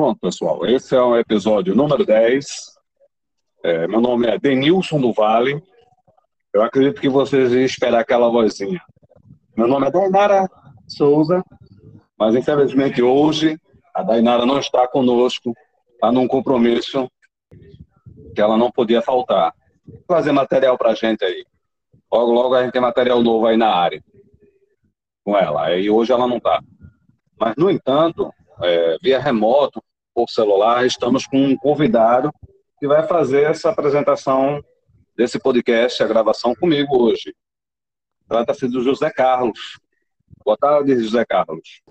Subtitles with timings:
[0.00, 0.64] Pronto, pessoal.
[0.64, 2.46] Esse é o episódio número 10.
[3.62, 5.62] É, meu nome é Denilson do Vale.
[6.54, 8.80] Eu acredito que vocês iam esperar aquela vozinha.
[9.54, 10.48] Meu nome é Dainara
[10.88, 11.44] Souza,
[12.18, 13.60] mas infelizmente hoje
[13.94, 15.52] a Dainara não está conosco,
[15.92, 17.06] está num compromisso
[18.34, 19.52] que ela não podia faltar.
[20.08, 21.44] Fazer material para a gente aí.
[22.10, 24.02] Logo, logo a gente tem material novo aí na área
[25.22, 25.76] com ela.
[25.76, 26.58] E hoje ela não está.
[27.38, 29.82] Mas, no entanto, é, via remoto,
[30.14, 32.32] por celular, estamos com um convidado
[32.78, 34.62] que vai fazer essa apresentação
[35.16, 37.34] desse podcast, a gravação comigo hoje.
[38.26, 39.78] Trata-se do José Carlos.
[40.44, 41.82] Boa tarde, José Carlos.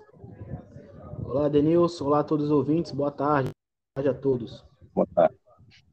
[1.23, 2.05] Olá, Denilson.
[2.05, 2.91] Olá a todos os ouvintes.
[2.91, 3.49] Boa tarde.
[3.49, 4.65] Boa tarde a todos.
[4.93, 5.35] Boa tarde.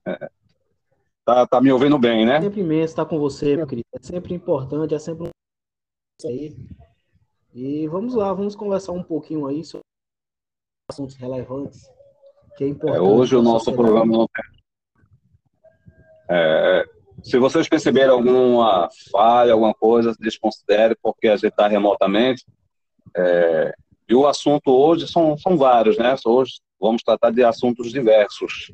[0.06, 0.30] É.
[1.24, 2.36] Tá, tá me ouvindo bem, né?
[2.36, 3.86] É sempre imenso estar com você, meu querido.
[3.92, 6.28] É sempre importante, é sempre um...
[6.28, 6.56] aí.
[7.52, 9.84] E vamos lá, vamos conversar um pouquinho aí sobre
[10.88, 11.95] assuntos relevantes
[12.56, 12.98] que é importante.
[12.98, 14.44] É, hoje o nosso programa não tem.
[16.28, 16.84] É,
[17.22, 22.44] se vocês perceberem alguma falha, alguma coisa, desconsidere, porque a gente está remotamente.
[23.16, 23.74] É,
[24.08, 26.14] e o assunto hoje são, são vários, né?
[26.24, 28.72] Hoje vamos tratar de assuntos diversos.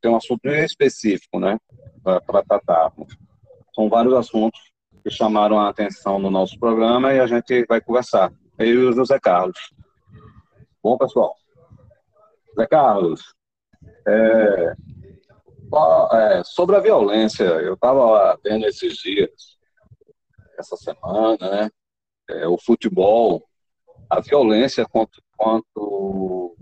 [0.00, 1.58] Tem um assunto específico, né?
[2.02, 3.16] Para tratarmos.
[3.74, 4.60] São vários assuntos
[5.02, 8.32] que chamaram a atenção no nosso programa e a gente vai conversar.
[8.58, 9.58] Eu e o José Carlos.
[10.82, 11.34] Bom, pessoal.
[12.56, 13.34] José Carlos,
[14.08, 14.74] é,
[16.12, 19.58] é, sobre a violência, eu estava vendo esses dias,
[20.58, 21.70] essa semana, né?
[22.30, 23.46] É, o futebol,
[24.08, 26.56] a violência quanto, quanto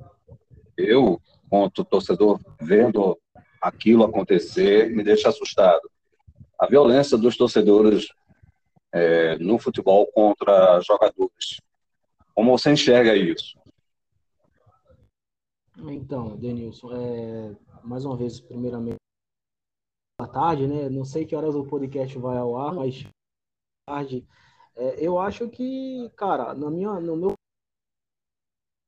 [0.77, 3.17] eu, quanto torcedor, vendo
[3.63, 5.89] aquilo acontecer, me deixa assustado.
[6.59, 8.09] A violência dos torcedores
[8.93, 11.61] é, no futebol contra jogadores.
[12.35, 13.57] Como você enxerga isso?
[15.91, 18.97] Então, Denilson, é, mais uma vez, primeiramente,
[20.19, 20.89] boa tarde, né?
[20.89, 23.05] Não sei que horas o podcast vai ao ar, mas
[23.87, 24.27] tarde.
[24.77, 27.35] É, eu acho que, cara, na minha, no meu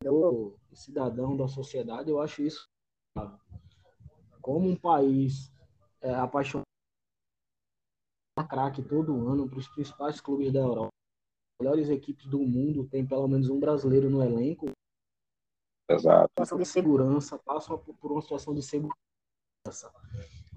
[0.03, 2.67] eu, cidadão da sociedade, eu acho isso
[4.41, 5.53] como um país
[6.01, 6.65] é, apaixonado
[8.49, 10.93] craque todo ano para os principais clubes da Europa,
[11.61, 14.76] melhores equipes do mundo, tem pelo menos um brasileiro no elenco.
[15.89, 16.29] Exato.
[16.31, 18.97] Situação de segurança, passam por uma situação de segurança.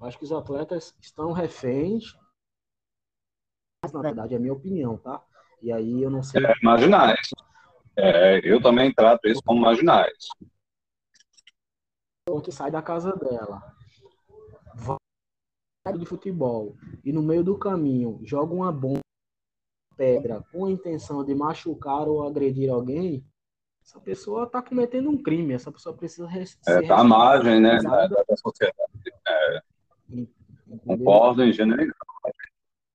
[0.02, 2.16] Acho que os atletas estão reféns,
[3.82, 5.24] mas na verdade é a minha opinião, tá?
[5.62, 6.44] E aí eu não sei.
[6.44, 7.30] É, marginais.
[7.96, 10.28] É, eu também trato isso como marginais.
[12.44, 13.60] Que sai da casa dela,
[14.74, 19.00] vai de futebol e no meio do caminho joga uma bomba,
[19.96, 23.26] pedra com a intenção de machucar ou agredir alguém,
[23.90, 26.28] essa pessoa está cometendo um crime, essa pessoa precisa
[26.68, 28.92] é, tá à margem né, da, da sociedade.
[29.26, 29.62] É,
[30.86, 31.92] concordo em gênero.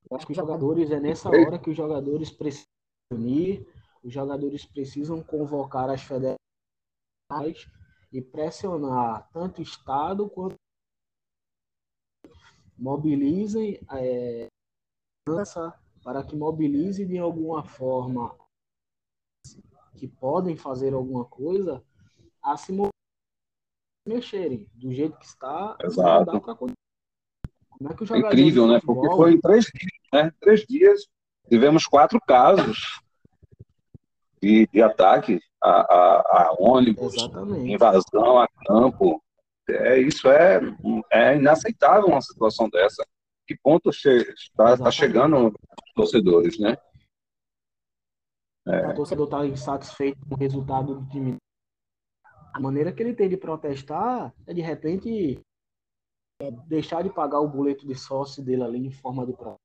[0.09, 2.65] Eu acho que os jogadores, é nessa hora que os jogadores precisam
[3.11, 3.67] unir,
[4.01, 7.69] os jogadores precisam convocar as federações
[8.13, 10.55] e pressionar tanto o Estado quanto
[12.77, 14.47] mobilizem é,
[16.01, 18.33] para que mobilize de alguma forma
[19.95, 21.83] que podem fazer alguma coisa
[22.43, 22.71] a se
[24.05, 25.75] mexerem do jeito que está.
[25.83, 26.39] Exato.
[26.41, 28.79] Como é que o Incrível, né?
[28.85, 30.31] Porque foi em três dias, né?
[30.39, 31.01] Três dias
[31.49, 33.01] tivemos quatro casos
[34.41, 37.71] de, de ataque a, a, a ônibus, Exatamente.
[37.71, 39.21] invasão a campo.
[39.67, 40.61] É, isso é,
[41.11, 43.03] é inaceitável uma situação dessa.
[43.47, 46.77] Que ponto está tá chegando os torcedores, né?
[48.67, 48.87] É.
[48.87, 51.37] O torcedor está insatisfeito com o resultado do time.
[52.53, 55.39] A maneira que ele tem de protestar é, de repente,
[56.41, 59.59] é deixar de pagar o boleto de sócio dele ali em forma de protesto.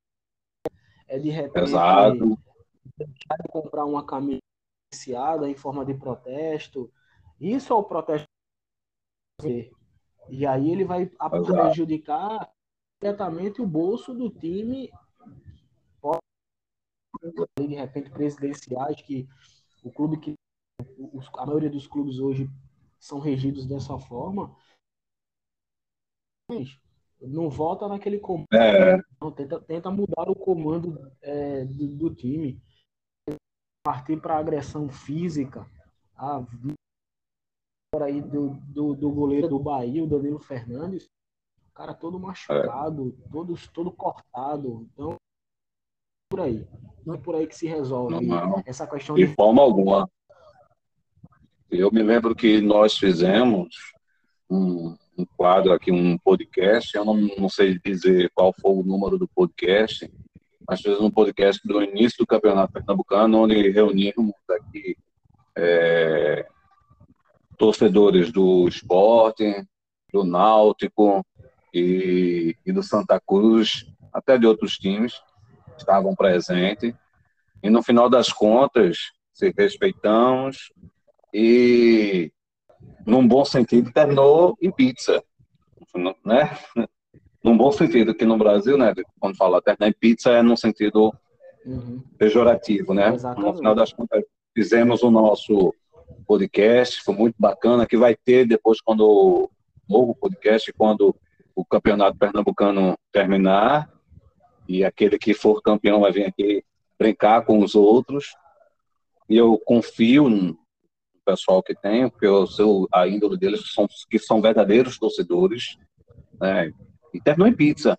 [1.06, 2.38] É, de repente, Exato.
[2.96, 4.40] deixar de comprar uma camisa
[5.48, 6.92] em forma de protesto.
[7.40, 8.28] Isso é o protesto.
[10.28, 11.46] E aí ele vai Exato.
[11.46, 12.52] prejudicar
[13.00, 14.90] diretamente o bolso do time
[17.58, 19.28] de repente presidenciais que
[19.82, 20.34] o clube que
[21.38, 22.48] a maioria dos clubes hoje
[22.98, 24.54] são regidos dessa forma
[27.20, 28.46] não volta naquele comando.
[28.52, 29.00] É.
[29.20, 32.60] não, tenta, tenta mudar o comando é, do, do, time.
[33.84, 35.66] Partir para agressão física.
[36.16, 36.44] A
[38.02, 41.04] aí do, do, do, goleiro do Bahia o Danilo Fernandes.
[41.70, 43.30] O cara todo machucado é.
[43.30, 44.88] todo, todo cortado.
[44.92, 45.16] Então
[46.30, 46.64] por aí
[47.04, 50.08] não é por aí que se resolve não, essa questão de, de forma alguma.
[51.70, 53.74] Eu me lembro que nós fizemos
[54.48, 56.94] um, um, quadro aqui, um podcast.
[56.96, 60.10] Eu não, não sei dizer qual foi o número do podcast,
[60.68, 64.96] mas fizemos um podcast do início do Campeonato Pernambucano, onde reunimos aqui
[65.56, 66.46] é,
[67.56, 69.64] torcedores do esporte,
[70.12, 71.24] do Náutico
[71.72, 75.20] e, e do Santa Cruz, até de outros times,
[75.80, 76.94] estavam presentes.
[77.62, 78.98] E no final das contas,
[79.32, 80.72] se respeitamos
[81.32, 82.32] e,
[83.06, 85.22] num bom sentido, terminou em pizza,
[86.24, 86.50] né?
[87.42, 91.10] Num bom sentido, que no Brasil, né, quando fala terminar em pizza, é num sentido
[91.64, 92.02] uhum.
[92.18, 93.14] pejorativo, né?
[93.14, 93.46] Exatamente.
[93.46, 94.22] No final das contas,
[94.54, 95.74] fizemos o nosso
[96.26, 99.50] podcast, foi muito bacana, que vai ter depois quando o
[99.88, 101.16] novo podcast, quando
[101.54, 103.90] o campeonato pernambucano terminar,
[104.70, 106.64] e aquele que for campeão vai vir aqui
[106.96, 108.36] brincar com os outros.
[109.28, 110.56] E eu confio no
[111.24, 115.76] pessoal que tem, porque eu sou a índole deles são, que são verdadeiros torcedores,
[116.40, 116.72] né?
[117.12, 117.98] E terminou em pizza.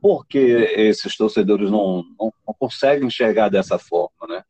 [0.00, 4.42] Porque esses torcedores não, não, não conseguem enxergar dessa forma, né?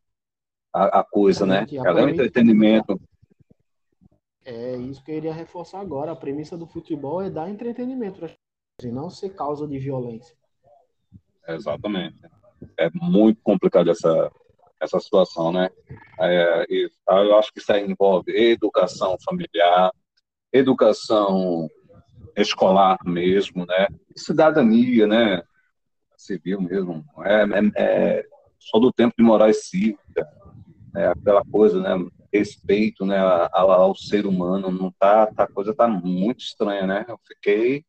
[0.72, 1.66] A, a coisa, né?
[1.70, 2.98] Ela é um entretenimento.
[4.42, 6.12] É isso que eu iria reforçar agora.
[6.12, 8.24] A premissa do futebol é dar entretenimento
[8.82, 10.34] e não ser causa de violência.
[11.48, 12.20] Exatamente.
[12.76, 14.30] É muito complicado essa,
[14.80, 15.70] essa situação, né?
[16.20, 19.92] É, e, eu acho que isso aí envolve educação familiar,
[20.52, 21.68] educação
[22.36, 23.88] escolar mesmo, né?
[24.16, 25.42] Cidadania, né?
[26.16, 27.04] Civil mesmo.
[27.24, 28.26] É, é, é
[28.58, 30.28] só do tempo de moral cívica,
[30.96, 32.06] é aquela coisa, né?
[32.32, 33.18] Respeito, né?
[33.52, 37.04] Ao, ao ser humano, não tá, tá, a coisa tá muito estranha, né?
[37.08, 37.84] Eu fiquei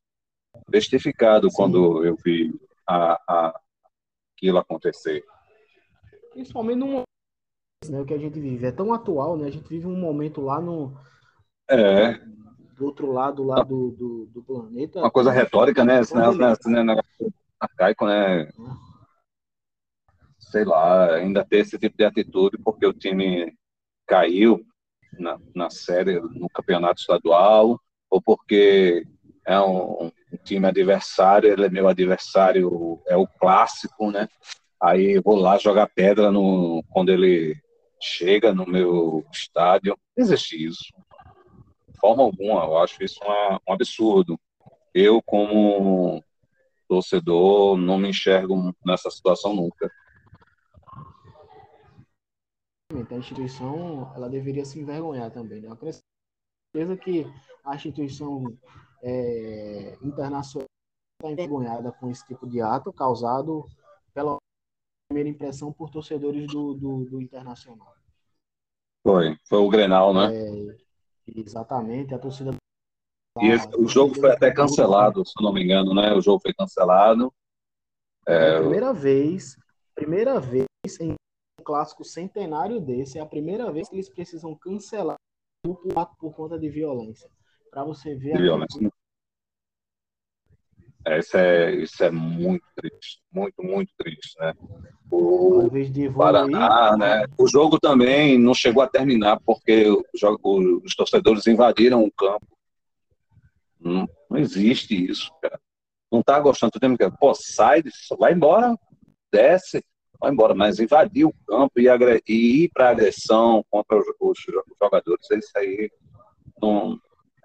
[0.70, 1.56] bestificado Sim.
[1.56, 2.54] quando eu vi
[2.90, 3.62] a, a,
[4.36, 5.24] aquilo acontecer.
[6.32, 7.04] Principalmente no
[7.88, 8.66] né, o que a gente vive.
[8.66, 9.48] É tão atual, né?
[9.48, 10.98] A gente vive um momento lá no.
[11.70, 12.14] É.
[12.76, 15.00] Do outro lado lá do, do, do planeta.
[15.00, 16.00] Uma coisa retórica, né?
[16.00, 16.24] Esse, né,
[16.66, 18.52] né, negócio arcaico, né?
[20.40, 23.56] Sei lá, ainda ter esse tipo de atitude porque o time
[24.08, 24.66] caiu
[25.20, 29.06] na, na série, no campeonato estadual, ou porque
[29.50, 34.28] é um, um time adversário, ele é meu adversário, é o clássico, né?
[34.80, 37.60] Aí vou lá jogar pedra no, quando ele
[38.00, 39.98] chega no meu estádio.
[40.16, 40.94] Existe isso.
[41.88, 44.40] De forma alguma, eu acho isso uma, um absurdo.
[44.94, 46.24] Eu, como
[46.88, 49.92] torcedor, não me enxergo nessa situação nunca.
[52.92, 55.60] A instituição ela deveria se envergonhar também.
[55.60, 55.70] Né?
[55.70, 55.76] Eu
[56.72, 57.26] certeza que
[57.66, 58.56] a instituição
[59.02, 60.66] é, internacional
[61.20, 63.66] está envergonhada com esse tipo de ato causado
[64.14, 64.38] pela
[65.08, 67.94] primeira impressão por torcedores do, do, do Internacional.
[69.06, 70.30] Foi, foi o Grenal, né?
[70.34, 70.78] É,
[71.36, 72.52] exatamente, a torcida.
[73.42, 76.14] E esse, o jogo foi até cancelado, se não me engano, né?
[76.14, 77.34] O jogo foi cancelado.
[78.28, 79.58] É, é a primeira vez,
[79.96, 80.68] primeira vez
[81.00, 85.18] em um clássico centenário desse, é a primeira vez que eles precisam cancelar
[85.64, 85.80] por,
[86.18, 87.30] por conta de violência.
[87.72, 88.38] Para você ver.
[88.38, 88.82] Violência.
[88.82, 88.90] Né?
[91.06, 94.54] É, isso, é, isso é muito triste, muito, muito triste, né?
[95.10, 95.68] O
[96.16, 97.26] Paraná, né?
[97.38, 102.46] O jogo também não chegou a terminar porque os torcedores invadiram o campo.
[103.80, 105.60] Não, não existe isso, cara.
[106.12, 107.82] Não tá gostando do tempo que pô, sai,
[108.20, 108.76] vai embora,
[109.32, 109.84] desce,
[110.20, 111.88] vai embora, mas invadir o campo e,
[112.28, 114.38] e ir para agressão contra os, os,
[114.82, 115.90] jogadores, isso aí
[116.62, 117.00] não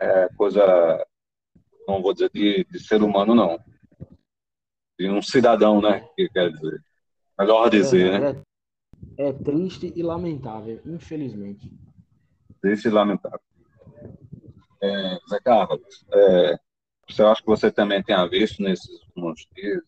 [0.04, 1.04] é coisa
[1.86, 3.58] não vou dizer de, de ser humano, não.
[4.98, 6.08] De um cidadão, né?
[6.16, 6.82] Que quer dizer.
[7.38, 8.42] Melhor dizer, é, né?
[9.18, 11.70] É, é triste e lamentável, infelizmente.
[12.60, 13.40] Triste e lamentável.
[14.82, 16.58] É, Zé Carlos, é,
[17.18, 19.82] eu acho que você também tenha visto nesses últimos dias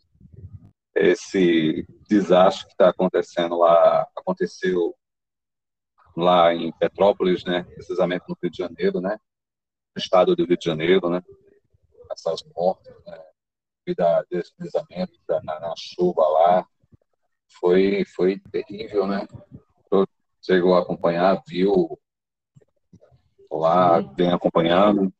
[0.94, 4.94] esse desastre que está acontecendo lá, aconteceu
[6.16, 7.64] lá em Petrópolis, né?
[7.74, 9.18] Precisamente no Rio de Janeiro, né?
[9.98, 11.22] Estado do Rio de Janeiro, né?
[12.10, 13.22] essas mortes, né?
[13.84, 16.66] devido a deslizamento na, na, chuva lá.
[17.60, 19.26] Foi, foi terrível, né?
[20.42, 21.98] chegou a acompanhar, viu
[23.50, 25.12] lá, vem acompanhando.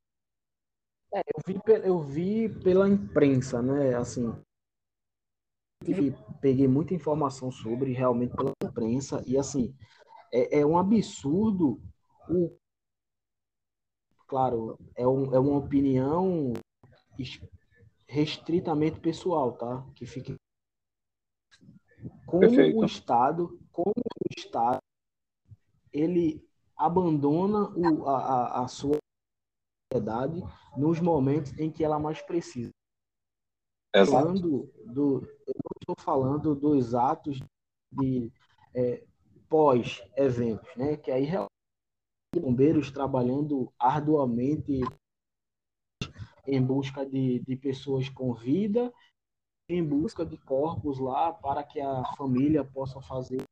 [1.13, 3.97] É, eu, vi, eu vi pela imprensa, né?
[3.97, 4.33] Assim,
[6.41, 9.75] peguei muita informação sobre realmente pela imprensa e assim
[10.33, 11.81] é, é um absurdo
[12.29, 12.57] o
[14.27, 16.53] claro é, um, é uma opinião
[18.07, 19.85] restritamente pessoal, tá?
[19.95, 20.35] Que fique
[22.27, 22.79] como Perfeito.
[22.79, 24.79] o Estado, como o Estado
[25.93, 28.99] ele abandona o, a, a sua
[29.93, 30.43] sociedade
[30.77, 32.71] nos momentos em que ela mais precisa.
[33.95, 34.13] Exato.
[34.13, 37.41] Falando do, eu não estou falando dos atos
[37.91, 38.31] de
[38.75, 39.03] é,
[39.49, 40.97] pós-eventos, né?
[40.99, 41.25] Que aí
[42.35, 44.81] bombeiros trabalhando arduamente
[46.47, 48.93] em busca de, de pessoas com vida,
[49.69, 53.43] em busca de corpos lá para que a família possa fazer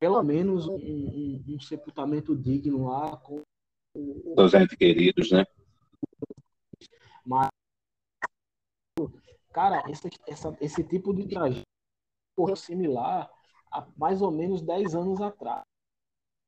[0.00, 3.40] pelo menos um, um, um sepultamento digno lá com
[3.94, 5.44] os entes queridos, né?
[7.24, 7.48] Mas,
[9.52, 11.62] cara, esse, essa, esse tipo de tragédia
[12.56, 13.30] similar
[13.70, 15.62] há mais ou menos 10 anos atrás.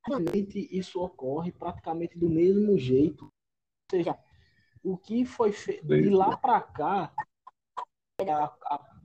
[0.07, 3.25] Realmente isso ocorre praticamente do mesmo jeito.
[3.25, 3.31] Ou
[3.91, 4.19] seja,
[4.83, 7.15] o que foi feito de lá para cá,
[8.21, 9.01] a, a,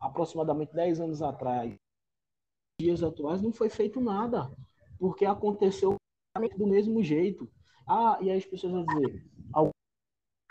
[0.00, 1.74] aproximadamente 10 anos atrás,
[2.80, 4.50] dias atuais, não foi feito nada,
[4.98, 5.96] porque aconteceu
[6.56, 7.50] do mesmo jeito.
[7.86, 9.72] Ah, e aí as pessoas vão dizer, alguns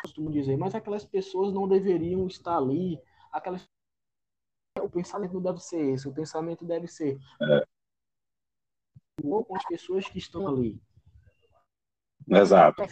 [0.02, 3.00] costumam dizer, mas aquelas pessoas não deveriam estar ali,
[3.32, 3.64] aquelas
[4.80, 7.75] o pensamento não deve ser esse, o pensamento deve ser é.
[9.22, 10.80] Com as pessoas que estão ali.
[12.28, 12.84] Exato.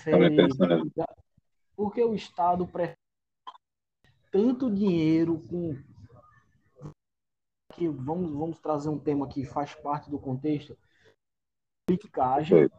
[1.75, 2.97] Porque o Estado prefere
[4.31, 5.75] tanto dinheiro com
[7.73, 10.77] que vamos, vamos trazer um tema que faz parte do contexto,
[11.87, 12.69] politicagem,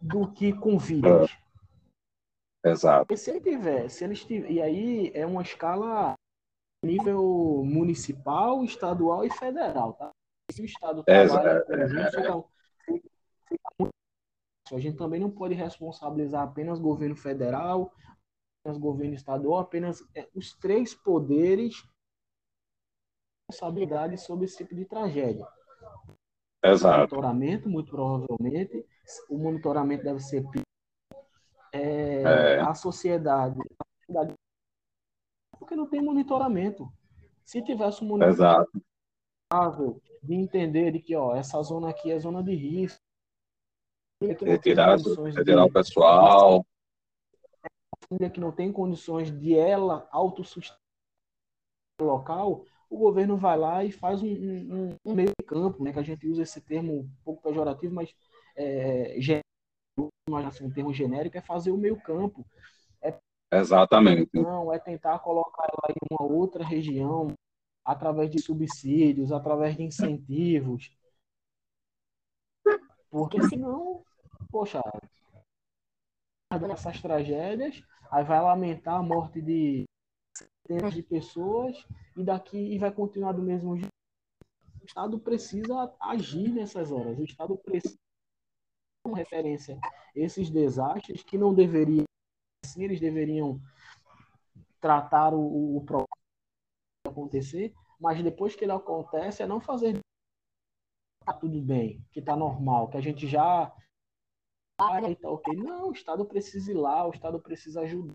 [0.00, 1.30] do que com vidas.
[2.64, 2.70] É.
[2.70, 3.12] Exato.
[3.12, 6.14] E se ele tiver, se eles tiver, e aí é uma escala
[6.84, 10.10] nível municipal, estadual e federal, tá?
[10.50, 12.44] Se o Estado trabalha é, conjunto, fica,
[13.48, 13.92] fica muito...
[14.72, 17.92] A gente também não pode responsabilizar apenas o governo federal,
[18.60, 21.82] apenas o governo estadual, apenas é, os três poderes
[23.50, 25.46] responsabilidade sobre esse tipo de tragédia.
[26.62, 26.98] Exato.
[26.98, 28.86] Monitoramento, muito provavelmente.
[29.28, 30.44] O monitoramento deve ser
[31.72, 32.60] é, é.
[32.60, 33.58] a sociedade.
[35.58, 36.86] Porque não tem monitoramento.
[37.44, 38.87] Se tivesse um monitoramento Exato.
[40.22, 43.00] De entender de que ó, essa zona aqui é zona de risco.
[44.22, 44.98] Retirar,
[45.34, 46.66] retirar o pessoal.
[48.32, 50.78] Que não tem condições de ela autossustentar
[52.00, 55.98] o local, o governo vai lá e faz um, um, um meio campo, né, que
[55.98, 58.14] a gente usa esse termo um pouco pejorativo, mas
[58.56, 59.18] é,
[60.30, 62.46] mas assim, um termo genérico é fazer o meio campo.
[63.02, 63.16] É,
[63.52, 64.30] Exatamente.
[64.34, 67.32] Não, é tentar colocar ela em uma outra região
[67.88, 70.94] através de subsídios, através de incentivos.
[73.08, 74.04] Porque senão,
[74.50, 74.82] poxa,
[76.70, 79.84] essas tragédias, aí vai lamentar a morte de
[80.36, 81.82] centenas de pessoas
[82.14, 83.88] e daqui e vai continuar do mesmo jeito.
[84.82, 87.18] O Estado precisa agir nessas horas.
[87.18, 87.96] O Estado precisa
[89.02, 89.78] como referência
[90.14, 92.04] esses desastres que não deveriam
[92.76, 93.58] eles deveriam
[94.78, 96.17] tratar o, o problema
[97.08, 99.98] acontecer, mas depois que ele acontece é não fazer
[101.24, 103.70] tá tudo bem, que tá normal, que a gente já
[104.80, 105.56] ah, tá ok.
[105.56, 108.14] Não, o Estado precisa ir lá, o Estado precisa ajudar.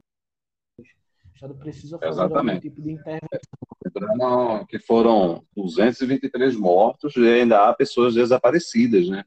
[0.79, 2.49] O Estado precisa fazer Exatamente.
[2.49, 4.65] algum tipo de intervenção.
[4.65, 9.25] que foram 223 mortos e ainda há pessoas desaparecidas, né?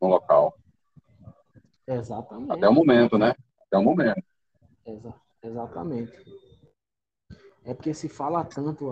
[0.00, 0.58] No local.
[1.86, 2.52] Exatamente.
[2.52, 3.34] Até o momento, né?
[3.66, 4.22] Até o momento.
[4.84, 6.12] Exa exatamente.
[7.64, 8.90] É porque se fala tanto,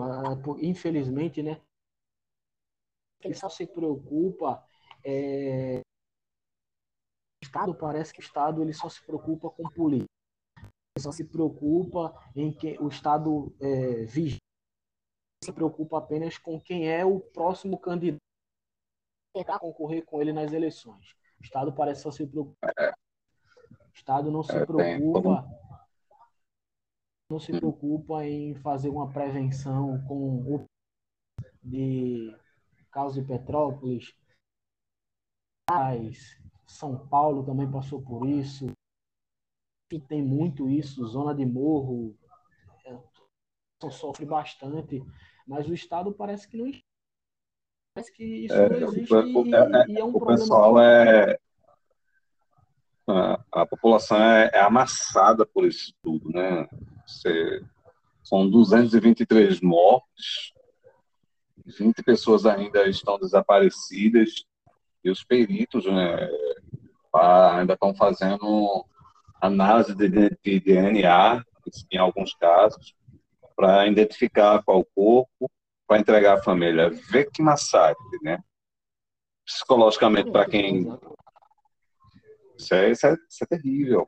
[0.59, 1.61] infelizmente, né?
[3.21, 4.65] Ele só se preocupa.
[5.05, 5.79] É...
[5.79, 10.13] O Estado parece que o Estado ele só se preocupa com política
[10.99, 14.37] só se preocupa em que o Estado é, vigia,
[15.43, 18.19] se preocupa apenas com quem é o próximo candidato
[19.47, 21.15] a concorrer com ele nas eleições.
[21.39, 22.71] O Estado parece só se preocupar.
[22.79, 25.45] O Estado não se é, preocupa
[27.29, 30.65] não se preocupa em fazer uma prevenção com o
[31.63, 32.35] de
[32.91, 34.13] caos de Petrópolis,
[36.67, 38.67] São Paulo também passou por isso,
[39.89, 42.15] que tem muito isso, zona de morro,
[42.85, 45.01] é, sofre bastante,
[45.47, 46.71] mas o Estado parece que não
[47.95, 50.39] parece que isso é, não existe o, e, é, e, é um o problema.
[50.39, 51.39] Pessoal é,
[53.07, 56.67] a, a população é, é, amassada por isso tudo, né?
[57.05, 57.63] Você,
[58.23, 60.53] são 223 mortes,
[61.65, 64.45] 20 pessoas ainda estão desaparecidas
[65.03, 66.29] e os peritos né,
[67.13, 68.85] ainda estão fazendo
[69.41, 71.43] análise de, de DNA,
[71.91, 72.95] em alguns casos,
[73.55, 75.51] para identificar qual corpo,
[75.87, 76.89] para entregar à família.
[76.89, 78.39] Vê que massacre, né?
[79.45, 80.87] Psicologicamente, para quem.
[82.57, 84.07] Isso é, isso, é, isso é terrível.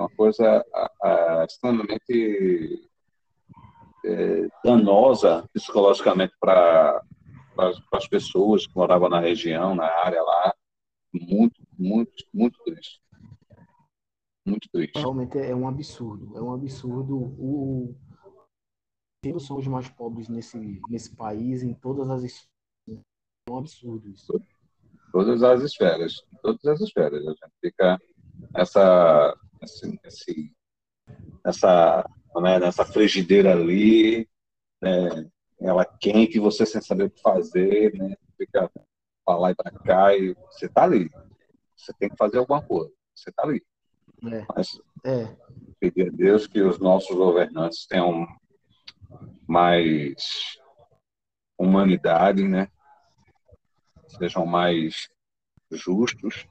[0.00, 2.90] É uma coisa a, a, extremamente
[4.02, 7.02] é, danosa psicologicamente para
[7.92, 10.54] as pessoas que moravam na região, na área lá.
[11.12, 13.02] Muito, muito, muito triste.
[14.46, 14.98] Muito triste.
[14.98, 16.34] Realmente é um absurdo.
[16.34, 17.14] É um absurdo.
[17.18, 17.94] O,
[19.26, 22.48] o são os mais pobres nesse, nesse país, em todas as esferas.
[22.88, 24.40] É um absurdo isso.
[25.12, 26.24] Todas as esferas.
[26.40, 27.26] Todas as esferas.
[27.26, 28.00] A gente fica
[28.54, 30.52] essa, esse, esse,
[31.44, 34.28] essa, né, nessa frigideira ali,
[34.80, 38.70] né, ela quente, você sem saber o que fazer, né, fica
[39.24, 41.10] para lá e para cá, e você está ali.
[41.76, 42.92] Você tem que fazer alguma coisa.
[43.14, 43.62] Você está ali.
[44.24, 44.44] É.
[44.54, 45.34] Mas é.
[45.78, 48.26] pedir a Deus que os nossos governantes tenham
[49.46, 50.58] mais
[51.58, 52.68] humanidade, né?
[54.18, 55.08] Sejam mais
[55.70, 56.46] justos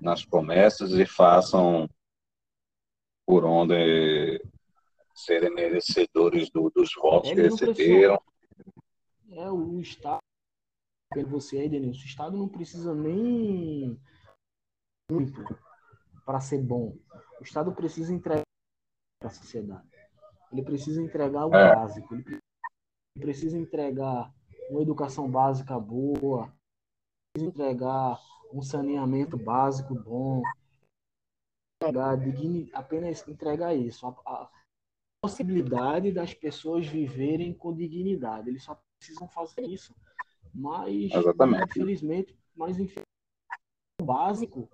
[0.00, 1.88] nas promessas e façam
[3.26, 4.40] por onde
[5.14, 8.20] serem merecedores do, dos votos que receberam.
[9.30, 10.20] É, o Estado,
[11.12, 13.98] pelo você aí, Denilson, o Estado não precisa nem
[15.10, 15.42] muito
[16.24, 16.96] para ser bom.
[17.40, 18.42] O Estado precisa entregar
[19.20, 19.88] para a sociedade.
[20.52, 21.74] Ele precisa entregar o é.
[21.74, 22.14] básico.
[22.14, 22.40] Ele
[23.18, 24.32] precisa entregar
[24.70, 26.52] uma educação básica boa,
[27.32, 28.18] precisa entregar
[28.52, 30.42] um saneamento básico bom,
[31.88, 32.18] entregar,
[32.72, 34.50] apenas entregar isso, a, a,
[35.22, 38.50] possibilidade das pessoas viverem com dignidade.
[38.50, 39.94] Eles só precisam fazer isso.
[40.54, 41.64] Mas, Exatamente.
[41.70, 43.04] infelizmente, mas infelizmente,
[44.00, 44.68] o básico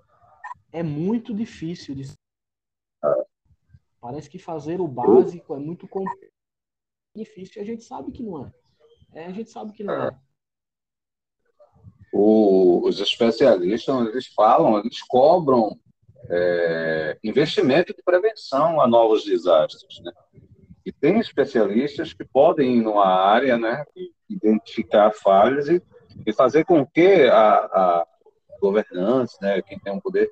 [0.72, 2.12] é muito difícil de
[4.00, 5.88] Parece que fazer o básico é muito
[7.14, 7.60] difícil.
[7.60, 8.52] A gente sabe que não é.
[9.12, 10.20] é a gente sabe que não é.
[12.12, 15.78] O, os especialistas, eles falam, eles cobram
[16.30, 20.00] é, investimento de prevenção a novos desastres.
[20.02, 20.12] Né?
[20.86, 23.84] E tem especialistas que podem ir numa área, né,
[24.28, 25.82] identificar falhas e,
[26.26, 28.06] e fazer com que a, a
[28.60, 30.30] governantes, né, quem tem o um poder,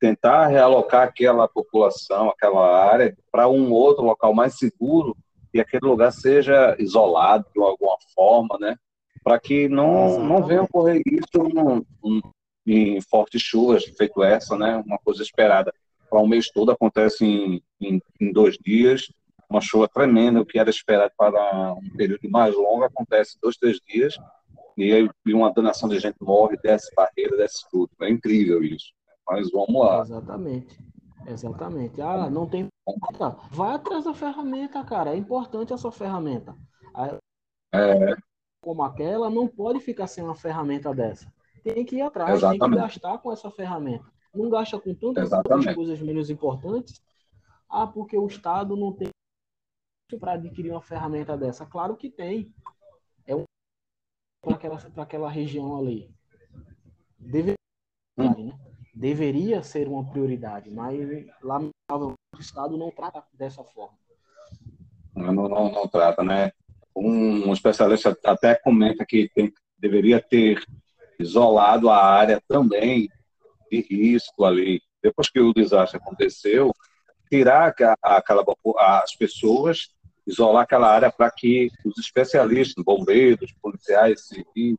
[0.00, 5.16] tentar realocar aquela população, aquela área, para um outro local mais seguro
[5.52, 8.76] e aquele lugar seja isolado de alguma forma, né?
[9.22, 11.30] Para que não, não venha ocorrer isso
[12.66, 14.82] em fortes chuvas, feito essa, né?
[14.86, 15.72] Uma coisa esperada
[16.08, 19.12] para um mês todo acontece em, em, em, dois dias,
[19.50, 23.78] uma chuva tremenda, o que era esperado para um período mais longo acontece dois, três
[23.86, 24.16] dias
[24.76, 27.90] e aí uma danação de gente morre, desce barreira, desce tudo.
[28.02, 28.92] É incrível isso.
[29.28, 30.00] Mas vamos lá.
[30.00, 30.78] Exatamente.
[31.26, 32.00] Exatamente.
[32.02, 32.68] Ah, não tem.
[33.50, 35.14] Vai atrás da ferramenta, cara.
[35.14, 36.54] É importante essa ferramenta.
[37.72, 38.14] É.
[38.60, 41.32] Como aquela, não pode ficar sem uma ferramenta dessa.
[41.64, 42.60] Tem que ir atrás, Exatamente.
[42.60, 44.04] tem que gastar com essa ferramenta.
[44.34, 47.02] Não gasta com tantas outras coisas menos importantes.
[47.68, 49.08] Ah, porque o Estado não tem
[50.20, 51.64] para adquirir uma ferramenta dessa.
[51.64, 52.52] Claro que tem.
[53.26, 53.44] É um
[54.42, 56.14] para aquela, aquela região ali.
[57.18, 57.54] Deve,
[58.18, 58.44] hum.
[58.44, 58.58] né?
[58.94, 60.98] deveria ser uma prioridade, mas
[61.42, 63.96] lamentavelmente o Estado não trata dessa forma.
[65.14, 66.52] Não, não, não trata, né?
[66.94, 70.62] Um, especialista até comenta que tem, deveria ter
[71.18, 73.08] isolado a área também
[73.70, 74.80] de risco ali.
[75.02, 76.72] Depois que o desastre aconteceu,
[77.30, 78.44] tirar aquela,
[78.78, 79.90] as pessoas,
[80.26, 84.78] isolar aquela área para que os especialistas, bombeiros, policiais, civis,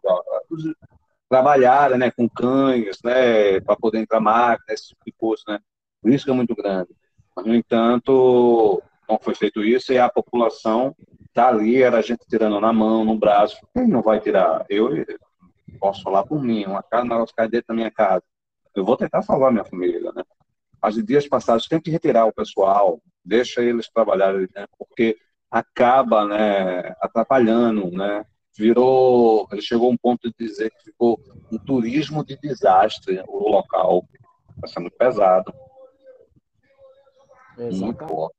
[1.30, 5.60] trabalharem né, com cães, né, para poder entrar máquina, esse tipo de coisa, né?
[6.04, 6.89] O risco é muito grande.
[7.36, 10.95] Mas, no entanto, não foi feito isso e a população
[11.28, 13.58] está ali, era a gente tirando na mão, no braço.
[13.74, 14.65] Quem não vai tirar?
[14.69, 14.89] Eu
[15.76, 18.24] posso falar por mim, uma casa, negócio cai dentro da minha casa.
[18.76, 20.24] Eu vou tentar salvar minha família, né?
[20.82, 24.66] Mas de dias passados tem que retirar o pessoal, deixa eles trabalharem, né?
[24.78, 25.18] Porque
[25.50, 28.26] acaba, né, atrapalhando, né?
[28.58, 31.20] virou, ele chegou a um ponto de dizer que ficou
[31.52, 34.08] um turismo de desastre o local.
[34.66, 35.54] Ser muito pesado.
[37.58, 37.82] Exatamente.
[37.82, 38.36] Muito forte.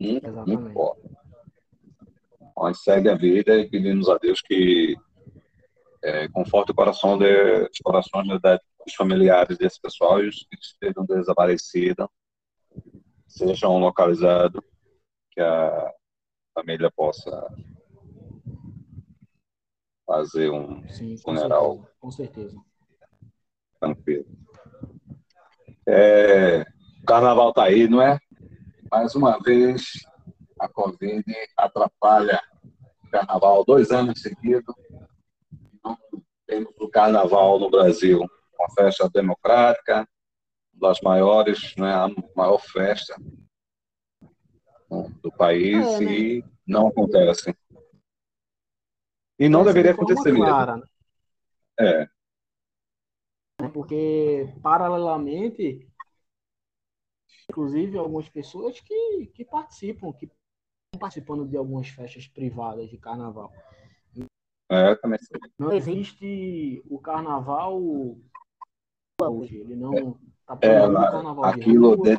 [0.00, 0.60] Muito, Exatamente.
[0.60, 1.02] muito forte.
[2.56, 4.96] Mas segue a vida e pedimos a Deus que
[6.02, 10.56] é, conforte o coração de, os corações de, dos familiares desse pessoal e os que
[10.60, 12.06] estejam desaparecidos
[13.28, 14.62] sejam localizados,
[15.30, 15.90] que a
[16.54, 17.30] família possa
[20.06, 21.88] fazer um Sim, funeral.
[21.98, 22.56] Com certeza.
[23.80, 24.26] Tranquilo.
[25.86, 26.62] É,
[27.02, 28.18] o carnaval está aí, não é?
[28.90, 29.84] Mais uma vez,
[30.60, 31.24] a Covid
[31.56, 32.40] atrapalha
[33.04, 34.74] o carnaval dois anos seguidos.
[35.84, 35.98] Não
[36.46, 38.20] temos o carnaval no Brasil.
[38.58, 40.06] Uma festa democrática,
[40.72, 43.14] das maiores, né, a maior festa
[45.22, 46.12] do país é, né?
[46.12, 47.56] e não acontece.
[49.38, 50.88] E não deveria acontecer clara, mesmo.
[51.80, 52.08] Né?
[53.60, 53.68] É.
[53.72, 55.88] Porque, paralelamente,
[57.48, 63.52] inclusive, algumas pessoas que, que participam, que estão participando de algumas festas privadas de carnaval.
[64.72, 65.38] É, também sei.
[65.58, 67.78] Não existe o carnaval
[69.20, 72.16] hoje, ele não está é, o carnaval aquilo de,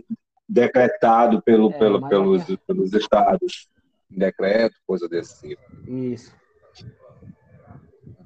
[0.47, 2.57] decretado pelo, é, pelo, pelos, é...
[2.57, 3.67] pelos estados,
[4.07, 5.89] decreto, coisa desse tipo.
[5.89, 6.31] Isso.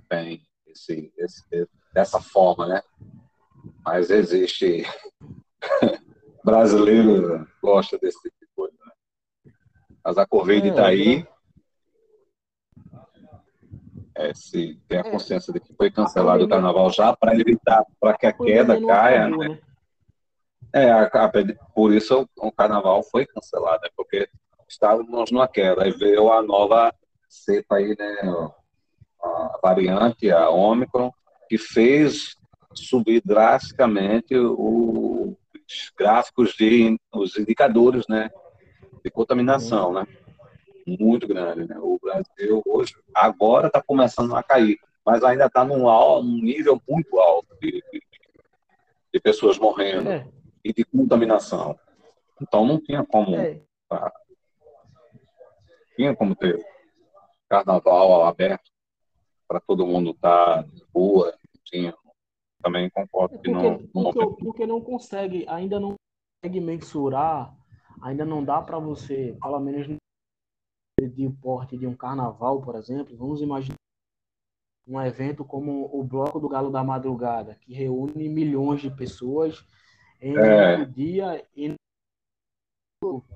[0.09, 2.81] Bem, esse, esse, dessa forma, né?
[3.85, 4.83] Mas existe
[6.43, 8.75] brasileiro gosta desse tipo de coisa.
[8.85, 9.53] Né?
[10.03, 11.27] Mas a Covid está é, aí.
[14.17, 15.11] É, se tem a é.
[15.11, 19.29] consciência de que foi cancelado o carnaval já para evitar para que a queda caia,
[19.29, 19.49] né?
[19.49, 19.59] né?
[20.73, 21.31] É, a, a,
[21.73, 23.89] por isso o, o, carnaval foi cancelado, né?
[23.95, 24.27] porque
[24.67, 25.83] estávamos numa queda.
[25.83, 26.91] Aí veio a nova
[27.29, 28.15] cepa aí, né?
[29.23, 31.11] A variante, a Ômicron,
[31.47, 32.35] que fez
[32.73, 38.31] subir drasticamente o, os gráficos de os indicadores, né?
[39.03, 40.07] De contaminação, né?
[40.87, 41.77] Muito grande, né?
[41.79, 45.83] O Brasil hoje agora está começando a cair, mas ainda está num,
[46.23, 48.01] num nível muito alto de, de,
[49.13, 50.09] de pessoas morrendo.
[50.09, 50.27] É
[50.67, 51.79] e de contaminação.
[52.41, 53.35] Então não tinha como.
[53.35, 53.61] É.
[53.87, 54.11] Tá,
[55.95, 56.63] tinha como ter
[57.47, 58.69] carnaval aberto
[59.47, 61.33] para todo mundo estar tá rua.
[61.63, 61.95] Tinha.
[62.61, 63.77] Também concordo porque, que não.
[63.87, 65.95] Porque, não porque não consegue, ainda não
[66.41, 67.55] consegue mensurar,
[68.01, 69.87] ainda não dá para você, pelo menos
[70.99, 73.75] de porte de um carnaval, por exemplo, vamos imaginar
[74.87, 79.63] um evento como o Bloco do Galo da Madrugada, que reúne milhões de pessoas
[80.19, 80.77] em é.
[80.77, 81.45] um dia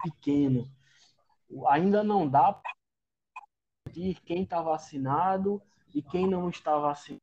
[0.02, 0.68] pequeno.
[1.68, 2.72] Ainda não dá para
[4.26, 5.62] quem está vacinado
[5.94, 7.22] e quem não está vacinado,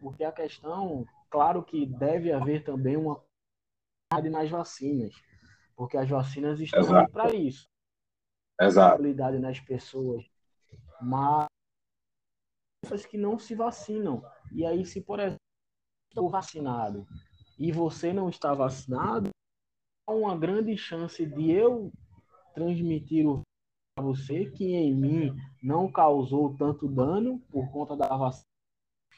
[0.00, 3.22] porque a questão, claro que deve haver também uma
[4.30, 5.14] nas vacinas,
[5.76, 7.68] porque as vacinas estão para isso.
[8.60, 9.02] Exato.
[9.02, 10.24] nas pessoas,
[11.00, 11.46] mas
[12.82, 14.22] pessoas que não se vacinam.
[14.52, 15.40] E aí, se por exemplo,
[16.10, 17.06] estou vacinado
[17.58, 19.30] e você não está vacinado,
[20.08, 21.92] há uma grande chance de eu
[22.54, 23.42] transmitir o
[23.98, 28.44] a você que em mim não causou tanto dano por conta da vacina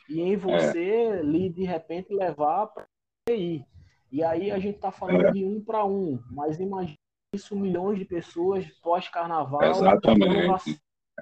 [0.08, 1.22] e em você é.
[1.22, 2.86] lhe de repente levar para.
[3.28, 5.32] E aí a gente está falando é.
[5.32, 6.96] de um para um, mas imagine
[7.34, 10.68] isso milhões de pessoas pós-carnaval não, vac...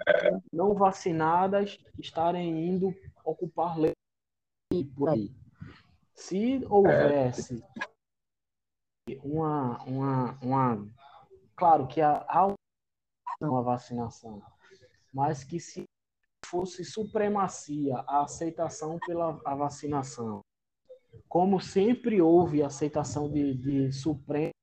[0.09, 0.41] é.
[0.53, 3.97] não, vacinadas estarem indo ocupar leitos
[4.95, 5.35] por aí.
[6.15, 7.63] Se houvesse
[9.23, 10.89] uma, uma, uma.
[11.57, 12.55] Claro que há
[13.41, 14.43] uma vacinação,
[15.13, 15.85] mas que se
[16.45, 20.41] fosse supremacia a aceitação pela a vacinação,
[21.29, 24.56] como sempre houve aceitação de, de suprema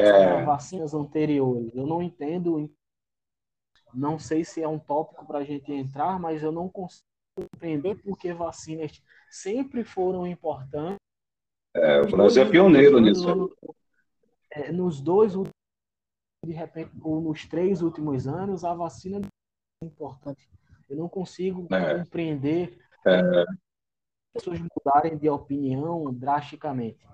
[0.00, 0.44] é...
[0.44, 1.74] vacinas anteriores.
[1.74, 2.70] Eu não entendo,
[3.92, 7.04] não sei se é um tópico para a gente entrar, mas eu não consigo
[7.36, 10.98] compreender porque vacinas sempre foram importantes.
[11.74, 13.56] É, o Brasil é pioneiro nisso.
[14.50, 15.34] É, nos dois
[16.44, 19.20] de repente, ou nos três últimos anos, a vacina
[19.82, 20.48] é importante.
[20.88, 21.98] Eu não consigo é.
[21.98, 23.44] compreender é.
[24.32, 27.06] pessoas mudarem de opinião drasticamente.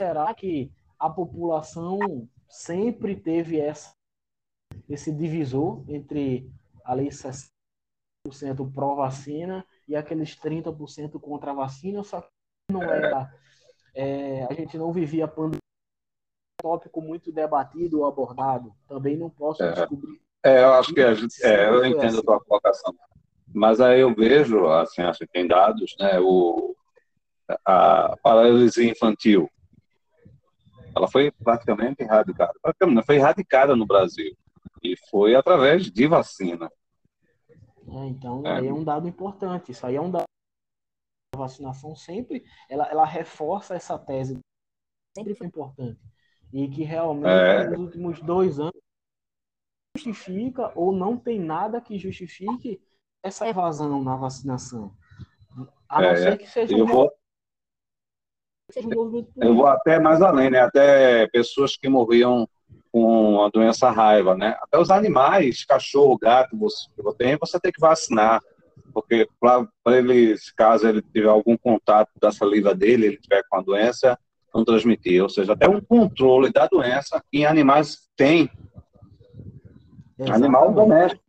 [0.00, 1.98] Será que a população
[2.46, 3.94] sempre teve essa,
[4.86, 6.52] esse divisor entre
[6.84, 7.48] a lei 60%
[8.74, 12.28] pró-vacina e aqueles 30% contra a vacina, só que
[12.70, 13.32] não era.
[13.94, 15.58] É, a gente não vivia pandemia,
[16.60, 18.72] tópico muito debatido ou abordado.
[18.86, 20.20] Também não posso é, descobrir.
[20.44, 22.18] É, eu acho que a gente, é, eu entendo assim.
[22.18, 22.94] a tua colocação.
[23.52, 26.76] Mas aí eu vejo, assim, acho que tem dados, né, o,
[27.64, 29.50] a paralisia infantil,
[30.94, 32.52] ela foi praticamente erradicada.
[32.60, 34.36] Praticamente, foi erradicada no Brasil.
[34.82, 36.70] E foi através de vacina.
[37.88, 38.58] É, então, é.
[38.58, 39.72] aí é um dado importante.
[39.72, 40.24] Isso aí é um dado.
[41.34, 44.38] A vacinação sempre ela, ela reforça essa tese.
[45.16, 46.00] Sempre foi importante.
[46.52, 47.68] E que realmente, é.
[47.68, 48.80] nos últimos dois anos,
[49.96, 52.82] justifica ou não tem nada que justifique
[53.22, 54.94] essa evasão na vacinação.
[55.88, 56.76] A não é, ser que seja
[58.76, 59.28] eu um vou...
[59.36, 60.60] Eu vou até mais além, né?
[60.60, 62.48] Até pessoas que morriam
[62.92, 64.56] com a doença raiva, né?
[64.62, 68.40] Até os animais, cachorro, gato, você tem, você tem que vacinar,
[68.92, 73.62] porque para ele, caso ele tiver algum contato da saliva dele, ele tiver com a
[73.62, 74.18] doença,
[74.52, 75.22] não transmitir.
[75.22, 78.50] Ou seja, até um controle da doença em animais tem.
[80.18, 80.44] Exatamente.
[80.44, 81.22] Animal doméstico.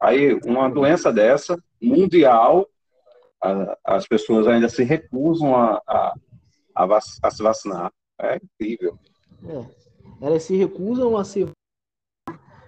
[0.00, 2.66] Aí, uma doença dessa, mundial,
[3.84, 6.14] as pessoas ainda se recusam a, a,
[6.74, 6.84] a,
[7.22, 7.92] a se vacinar.
[8.20, 8.98] É incrível.
[9.46, 9.84] É.
[10.20, 11.46] Elas se recusam a se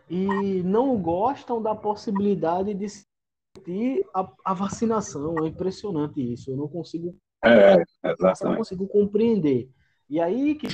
[0.09, 5.35] e não gostam da possibilidade de sentir a, a vacinação.
[5.45, 6.51] É impressionante isso.
[6.51, 7.17] Eu não consigo.
[7.45, 8.45] É, exatamente.
[8.45, 9.69] não consigo compreender.
[10.09, 10.69] E aí que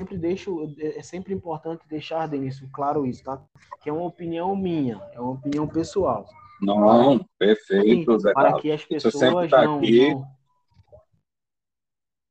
[0.00, 3.42] sempre deixo, é sempre importante deixar, Denilson, claro isso, tá?
[3.80, 6.26] Que é uma opinião minha, é uma opinião pessoal.
[6.60, 10.24] Não, perfeito, Zé Para que as pessoas tá não, não,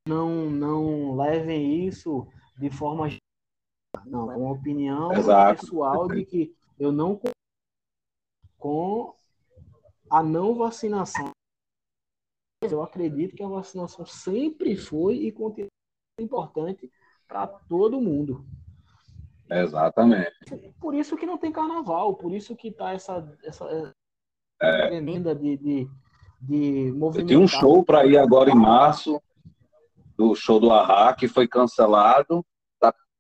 [0.08, 3.08] não, não levem isso de forma
[4.06, 5.62] não, é uma opinião Exato.
[5.62, 7.20] pessoal de que eu não
[8.58, 9.16] com
[10.10, 11.32] a não vacinação.
[12.62, 15.68] Eu acredito que a vacinação sempre foi e continua
[16.20, 16.92] importante
[17.28, 18.46] para todo mundo.
[19.50, 20.74] Exatamente.
[20.80, 23.94] Por isso que não tem carnaval, por isso que está essa, essa
[24.62, 24.88] é.
[24.88, 25.90] tremenda de, de,
[26.40, 27.28] de movimento.
[27.28, 29.22] Tinha um show para ir agora em março,
[30.22, 32.46] do show do Arra, que foi cancelado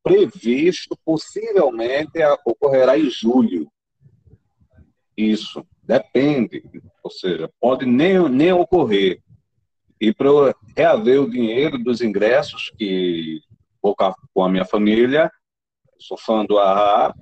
[0.03, 3.71] previsto, possivelmente ocorrerá em julho.
[5.15, 6.63] Isso, depende.
[7.03, 9.21] Ou seja, pode nem, nem ocorrer.
[9.99, 13.41] E para reaver o dinheiro dos ingressos que
[13.81, 15.31] vou com a minha família,
[15.99, 17.13] sou fã do AHA,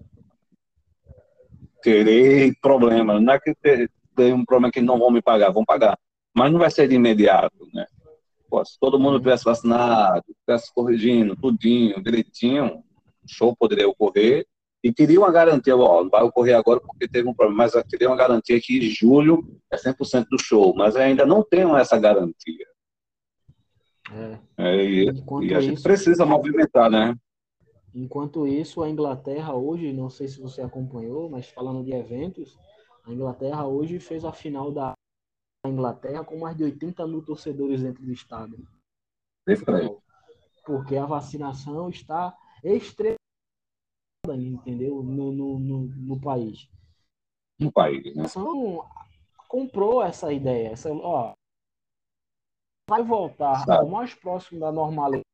[1.82, 3.20] terei problema.
[3.20, 3.54] Não é que
[4.16, 5.98] tem um problema que não vão me pagar, vão pagar.
[6.34, 7.86] Mas não vai ser de imediato, né?
[8.50, 12.84] Pô, se todo mundo tivesse vacinado, tivesse corrigindo tudinho, direitinho,
[13.24, 14.46] o show poderia ocorrer
[14.84, 18.10] e queria uma garantia, ó, não vai ocorrer agora porque teve um problema, mas queria
[18.10, 22.66] uma garantia que em julho é 100% do show, mas ainda não tenho essa garantia.
[24.12, 24.40] É.
[24.58, 25.06] É, e,
[25.44, 27.14] e, a gente precisa movimentar, né?
[27.94, 32.58] Enquanto isso, a Inglaterra hoje, não sei se você acompanhou, mas falando de eventos,
[33.06, 34.94] a Inglaterra hoje fez a final da
[35.68, 38.66] Inglaterra com mais de 80 mil torcedores dentro do estádio.
[40.66, 43.20] Porque a vacinação está extremamente,
[44.28, 45.04] entendeu?
[45.04, 46.70] No, no, no, no, país.
[47.60, 48.24] No país, né?
[48.26, 48.88] Então,
[49.48, 50.70] comprou essa ideia.
[50.70, 51.34] Essa, ó,
[52.90, 55.29] vai voltar ao mais próximo da normalidade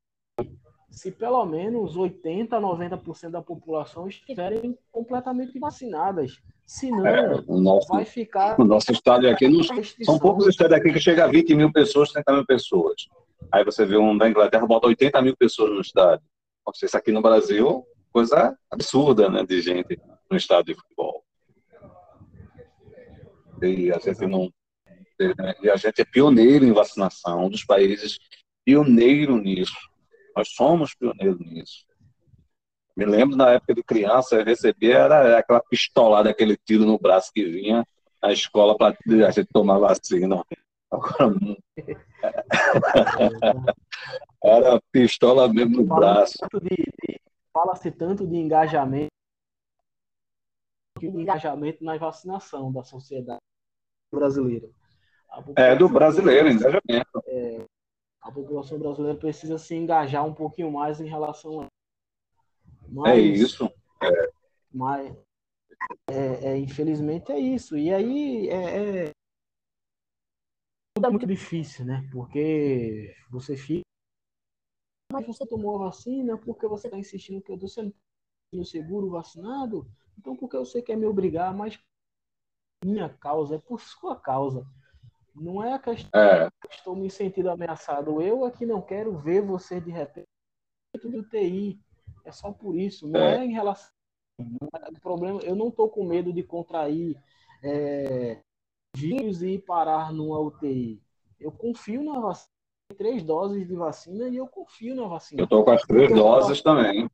[0.89, 6.41] se pelo menos 80, 90% da população estiverem completamente vacinadas.
[6.65, 8.59] Senão, é, o nosso, vai ficar.
[8.59, 9.67] O nosso estádio aqui, nos,
[10.03, 13.07] são poucos estádios aqui que chega a 20 mil pessoas, 30 mil pessoas.
[13.51, 16.25] Aí você vê um da Inglaterra, bota 80 mil pessoas no estádio.
[16.81, 21.23] Isso aqui no Brasil, coisa absurda, né, de gente no estádio de futebol.
[23.61, 24.51] E a gente não.
[25.61, 28.17] E a gente é pioneiro em vacinação, um dos países
[28.65, 29.75] pioneiro nisso.
[30.35, 31.85] Nós somos pioneiros nisso.
[32.95, 37.31] Me lembro na época de criança, eu recebia era aquela pistolada, aquele tiro no braço
[37.33, 37.85] que vinha
[38.21, 38.95] na escola para
[39.27, 40.43] a gente tomar vacina.
[40.89, 41.35] Agora,
[44.43, 46.37] era pistola mesmo no braço.
[47.53, 49.11] Fala-se tanto de engajamento,
[50.99, 53.41] de engajamento na vacinação da sociedade
[54.11, 54.69] brasileira.
[55.57, 57.23] É, do brasileiro, engajamento.
[57.27, 57.65] É,
[58.25, 61.67] a população brasileira precisa se engajar um pouquinho mais em relação a.
[62.89, 63.65] Mas, é isso.
[64.01, 64.31] É.
[64.73, 65.15] Mas,
[66.09, 67.77] é, é, infelizmente, é isso.
[67.77, 69.11] E aí, é, é,
[70.97, 72.09] é muito difícil, né?
[72.11, 73.83] Porque você fica.
[75.13, 77.93] Mas você tomou a vacina porque você está insistindo que eu estou sendo
[78.65, 79.87] seguro, vacinado.
[80.17, 81.53] Então, por que você quer me obrigar?
[81.55, 81.79] Mas
[82.83, 84.65] minha causa, é por sua causa.
[85.35, 86.49] Não é a questão é.
[86.61, 88.21] que estou me sentindo ameaçado.
[88.21, 90.27] Eu aqui não quero ver você de repente
[91.03, 91.79] do TI.
[92.23, 93.07] É só por isso.
[93.07, 93.89] Não é, é em relação.
[94.39, 97.17] É o problema, eu não estou com medo de contrair
[97.63, 98.39] é,
[98.95, 101.01] vírus e parar numa UTI.
[101.39, 102.49] Eu confio na vacina.
[102.97, 105.41] Três doses de vacina e eu confio na vacina.
[105.41, 107.09] Eu estou com as três doses também.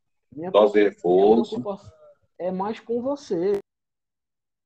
[0.52, 1.62] Dose de reforço.
[2.38, 3.61] É mais com você.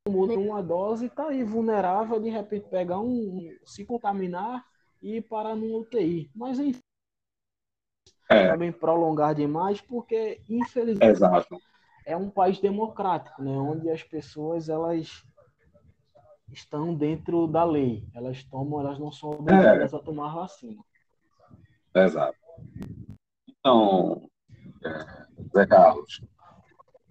[0.08, 4.64] Muda uma dose e tá aí vulnerável de repente pegar um, se contaminar
[5.02, 6.30] e parar numa UTI.
[6.36, 6.80] Mas enfim.
[8.30, 8.50] É.
[8.50, 11.58] Também prolongar demais, porque infelizmente Exato.
[12.06, 13.52] é um país democrático, né?
[13.52, 15.24] Onde as pessoas elas
[16.52, 18.08] estão dentro da lei.
[18.14, 19.96] Elas tomam, elas não são obrigadas é.
[19.96, 20.84] a tomar vacina.
[21.96, 22.38] Exato.
[23.48, 24.30] Então,
[24.84, 26.22] é, Zé Carlos,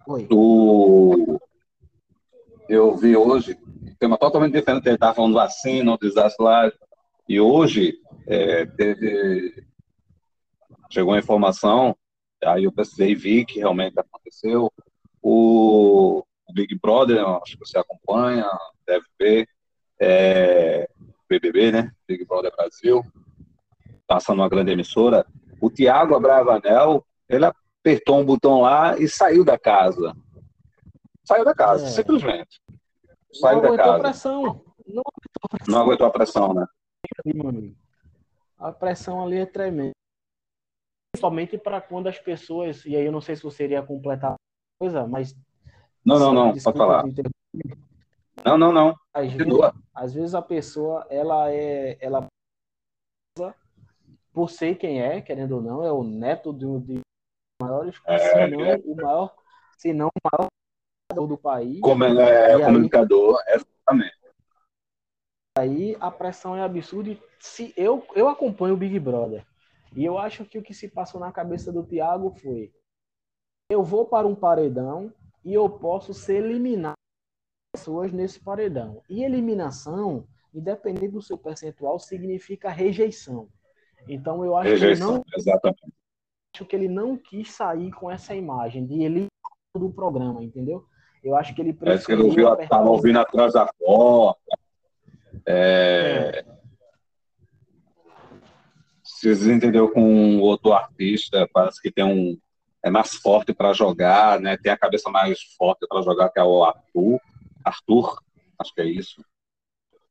[0.07, 0.27] Oi.
[0.31, 1.39] O...
[2.67, 3.57] eu vi hoje
[3.99, 4.87] tema totalmente diferente.
[4.87, 6.71] Ele estava falando vacina, o desastre lá.
[7.27, 9.65] E hoje é, teve
[10.91, 11.95] chegou a informação,
[12.43, 14.71] aí eu precisei vi que realmente aconteceu.
[15.21, 18.47] O, o Big Brother, acho que você acompanha,
[18.85, 19.47] deve ver,
[19.99, 20.87] é,
[21.27, 21.91] BBB, né?
[22.07, 23.03] Big Brother Brasil,
[24.07, 25.25] passando uma grande emissora.
[25.59, 30.15] O Tiago Abravanel, ele apertou um botão lá e saiu da casa.
[31.25, 31.89] Saiu da casa, é.
[31.89, 32.61] simplesmente.
[33.33, 33.99] Saiu da casa.
[33.99, 34.43] Pressão.
[34.85, 35.73] Não aguentou pressão.
[35.73, 36.67] Não aguentou a pressão, né?
[38.57, 39.91] A pressão ali é tremenda.
[41.11, 44.37] Principalmente para quando as pessoas, e aí eu não sei se você iria completar a
[44.79, 45.35] coisa, mas.
[46.05, 47.03] Não, não, não, pode falar.
[48.45, 48.95] Não, não, não.
[49.13, 49.53] Às vezes,
[49.93, 51.97] às vezes, a pessoa, ela é.
[51.99, 52.27] Ela,
[54.31, 56.99] por ser quem é, querendo ou não, é o neto de um dos
[57.61, 58.75] maiores, é, se não é.
[58.85, 59.35] o maior,
[59.77, 60.49] se não o maior
[61.15, 61.79] do país.
[61.79, 64.15] Como é, é comunicador, aí, exatamente.
[65.57, 67.17] Aí a pressão é absurda.
[67.39, 69.45] Se eu, eu acompanho o Big Brother.
[69.95, 72.73] E eu acho que o que se passou na cabeça do Thiago foi:
[73.69, 76.95] eu vou para um paredão e eu posso ser eliminado
[77.73, 79.01] pessoas nesse paredão.
[79.09, 83.47] E eliminação, independente do seu percentual, significa rejeição.
[84.07, 85.93] Então eu acho rejeição, que não exatamente.
[86.53, 89.27] acho que ele não quis sair com essa imagem de ele
[89.77, 90.85] do programa, entendeu?
[91.25, 94.59] Eu acho que ele Parece que ele ouviu, estava ouvindo atrás da porta.
[95.43, 96.45] É...
[96.45, 96.55] é
[99.03, 102.37] se entendeu com outro artista, parece que tem um
[102.83, 104.55] é mais forte para jogar, né?
[104.57, 107.19] Tem a cabeça mais forte para jogar que é o Arthur,
[107.63, 108.21] Arthur,
[108.59, 109.25] acho que é isso.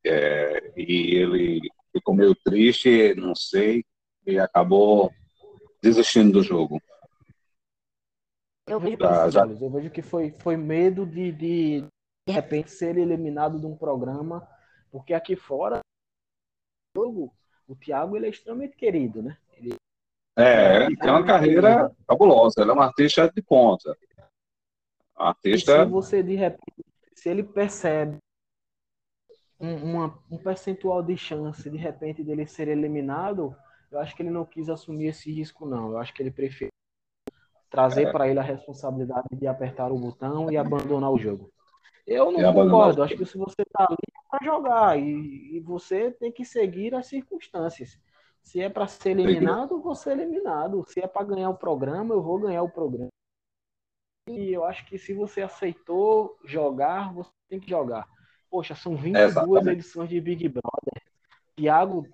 [0.05, 1.61] É, e ele
[1.93, 3.85] ficou meio triste, não sei,
[4.27, 5.13] e acabou
[5.81, 6.83] desistindo do jogo.
[8.67, 9.47] Eu vejo, já, já...
[9.47, 11.81] eu vejo que foi, foi medo de, de,
[12.27, 14.47] de repente ser eliminado de um programa,
[14.91, 15.81] porque aqui fora
[16.97, 17.35] jogo
[17.67, 19.37] o Thiago ele é extremamente querido, né?
[19.57, 19.75] Ele,
[20.37, 23.97] é, ele tem uma carreira fabulosa, ele é um artista de ponta.
[25.15, 25.83] Artista.
[25.83, 28.17] E se você de repente, se ele percebe
[29.61, 33.57] um, uma, um percentual de chance de repente dele ser eliminado,
[33.91, 35.93] eu acho que ele não quis assumir esse risco, não.
[35.93, 36.71] Eu acho que ele prefere
[37.75, 38.13] trazer é.
[38.13, 41.51] para ele a responsabilidade de apertar o botão e abandonar o jogo.
[42.07, 43.03] Eu não concordo.
[43.03, 46.95] Acho que se você está ali é para jogar e, e, você tem que seguir
[46.95, 47.99] as circunstâncias.
[48.43, 50.85] Se é para ser eliminado, vou ser eliminado.
[50.87, 53.09] Se é para ganhar o programa, eu vou ganhar o programa.
[54.29, 58.07] E eu acho que se você aceitou jogar, você tem que jogar.
[58.51, 59.69] Poxa, são 22 Exatamente.
[59.71, 61.03] edições de Big Brother.
[61.57, 62.07] Thiago,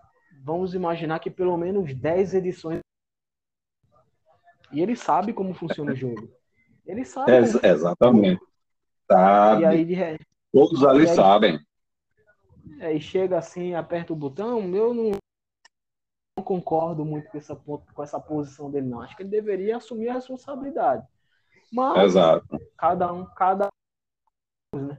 [0.42, 2.80] vamos imaginar que pelo menos 10 edições.
[4.72, 6.30] E ele sabe como funciona o jogo.
[6.86, 7.32] Ele sabe.
[7.32, 8.42] Ex exatamente.
[9.10, 9.62] Sabe.
[9.62, 10.18] E aí, de...
[10.52, 11.60] Todos ali aí, sabem.
[12.80, 15.10] Aí chega assim, aperta o botão, eu não,
[16.36, 19.02] não concordo muito com essa, com essa posição dele, não.
[19.02, 21.06] Acho que ele deveria assumir a responsabilidade.
[21.72, 22.46] Mas Exato.
[22.76, 23.68] cada um, cada
[24.74, 24.98] um, né?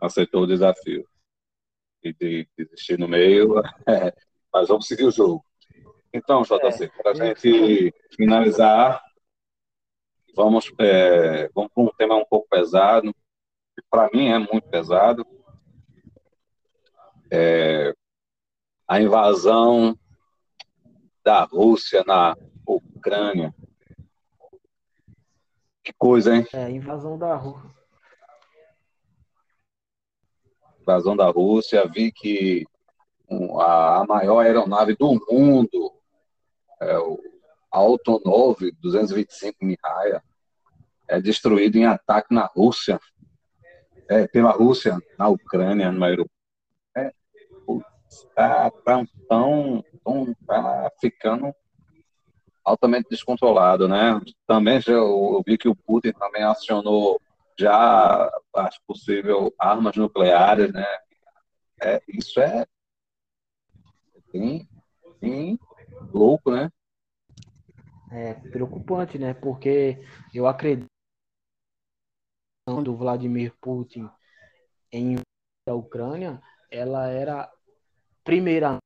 [0.00, 1.06] Aceitou o desafio.
[2.02, 4.12] E de, desistir no meio, é,
[4.52, 5.44] mas vamos seguir o jogo.
[6.12, 9.02] Então, JC, é, para a gente finalizar,
[10.34, 13.12] Vamos, é, vamos para um tema um pouco pesado,
[13.74, 15.26] que para mim é muito pesado.
[17.30, 17.92] É,
[18.88, 19.96] a invasão
[21.22, 22.34] da Rússia na
[22.66, 23.54] Ucrânia.
[25.84, 26.46] Que coisa, hein?
[26.54, 27.70] É, invasão da Rússia.
[30.80, 31.86] Invasão da Rússia.
[31.86, 32.64] Vi que
[33.60, 35.92] a maior aeronave do mundo,
[36.82, 37.18] é o
[37.70, 40.22] Autonov 225 Mihaia
[41.08, 42.98] é destruído em ataque na Rússia,
[44.08, 46.32] é, pela Rússia, na Ucrânia, no aeroporto.
[46.96, 47.12] É,
[48.34, 51.54] tá, tá, tão, tão, tá ficando
[52.64, 54.20] altamente descontrolado, né?
[54.46, 57.20] Também já, eu, vi que o Putin também acionou
[57.58, 60.86] já as possíveis armas nucleares, né?
[61.80, 62.64] É, isso é
[64.32, 64.68] bem,
[65.20, 65.58] bem
[66.12, 66.70] louco, né?
[68.12, 69.32] é preocupante, né?
[69.32, 70.04] Porque
[70.34, 70.86] eu acredito
[72.84, 74.08] do Vladimir Putin
[74.92, 75.16] em
[75.66, 76.40] da Ucrânia,
[76.70, 77.50] ela era
[78.22, 78.78] primeira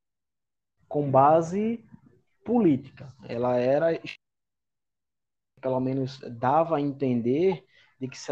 [0.88, 1.84] com base
[2.44, 3.12] política.
[3.28, 3.88] Ela era
[5.60, 7.66] pelo menos dava a entender
[7.98, 8.30] de que se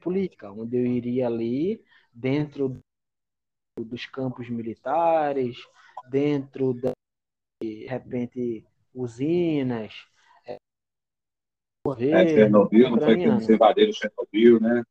[0.00, 2.80] política, onde eu iria ali dentro
[3.78, 5.56] dos campos militares,
[6.10, 6.92] dentro da
[7.62, 9.94] de repente usinas.
[10.46, 10.58] É,
[11.86, 14.82] é Chernobyl, não foi que eles invadiram Chernobyl, né?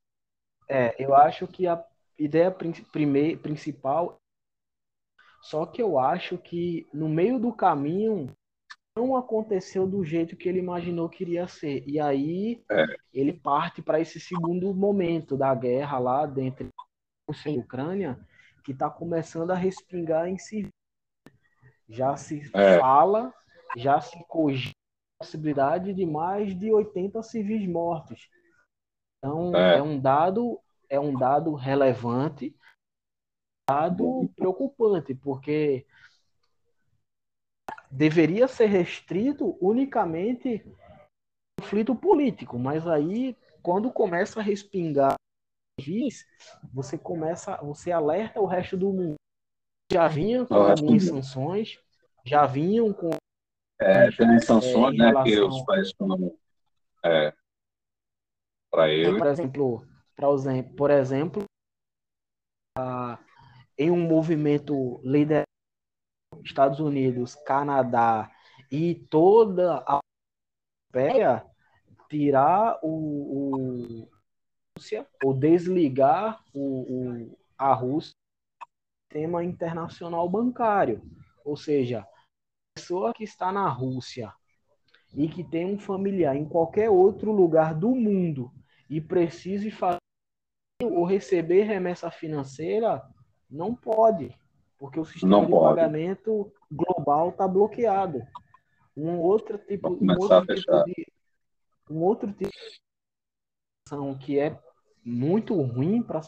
[0.68, 1.84] É, eu acho que a
[2.18, 4.18] ideia prime, principal.
[5.42, 8.32] Só que eu acho que no meio do caminho
[8.96, 11.84] não aconteceu do jeito que ele imaginou que iria ser.
[11.88, 12.86] E aí é.
[13.14, 18.20] ele parte para esse segundo momento da guerra lá dentro da Ucrânia,
[18.64, 20.68] que está começando a respingar em si.
[21.92, 22.80] Já se é.
[22.80, 23.34] fala,
[23.76, 24.76] já se cogita
[25.20, 28.30] a possibilidade de mais de 80 civis mortos.
[29.18, 32.56] Então é, é um dado é um dado relevante,
[33.70, 35.86] dado preocupante, porque
[37.90, 40.66] deveria ser restrito unicamente
[41.60, 45.16] conflito político, mas aí quando começa a respingar
[46.74, 49.16] você começa, você alerta o resto do mundo.
[49.92, 51.80] Já vinham com algumas sanções,
[52.26, 53.12] já vinham com
[53.80, 56.38] é, tem sanções, é, né, que os países estão
[57.04, 57.34] é,
[58.70, 59.18] para ele.
[59.18, 59.88] Por exemplo,
[60.78, 61.44] por exemplo,
[63.78, 65.46] em um movimento liderado
[66.44, 68.32] Estados Unidos, Canadá
[68.72, 70.00] e toda a
[70.94, 71.46] Europeia
[72.10, 74.10] tirar o, o
[74.78, 78.21] Rússia ou desligar o, o, a Rússia
[79.12, 81.02] sistema internacional bancário.
[81.44, 82.08] Ou seja, a
[82.80, 84.34] pessoa que está na Rússia
[85.14, 88.52] e que tem um familiar em qualquer outro lugar do mundo
[88.90, 89.98] e precise fazer
[90.84, 93.04] ou receber remessa financeira,
[93.50, 94.34] não pode
[94.82, 95.76] porque o sistema não de pode.
[95.76, 98.26] pagamento global está bloqueado.
[98.98, 101.06] Um outro tipo, um outro tipo de
[101.88, 104.60] um outro tipo de que é
[105.06, 106.24] muito ruim para a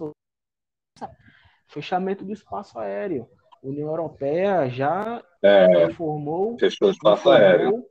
[1.67, 3.29] fechamento do espaço aéreo.
[3.63, 7.89] A União Europeia já é, informou fechou o espaço informou, aéreo.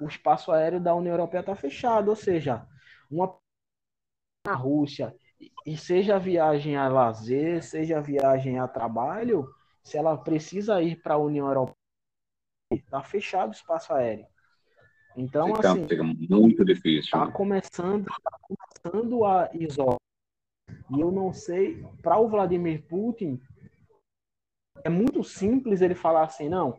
[0.00, 2.66] O espaço aéreo da União Europeia está fechado, ou seja,
[3.10, 3.36] uma
[4.46, 5.14] na Rússia
[5.66, 11.18] e seja viagem a lazer, seja viagem a trabalho, se ela precisa ir para a
[11.18, 11.76] União Europeia,
[12.72, 14.26] está fechado o espaço aéreo.
[15.16, 17.00] Então, fica, assim, fica muito difícil.
[17.00, 17.32] Está né?
[17.32, 19.96] começando, tá começando a isolar.
[20.90, 23.40] E eu não sei, para o Vladimir Putin,
[24.84, 26.78] é muito simples ele falar assim, não.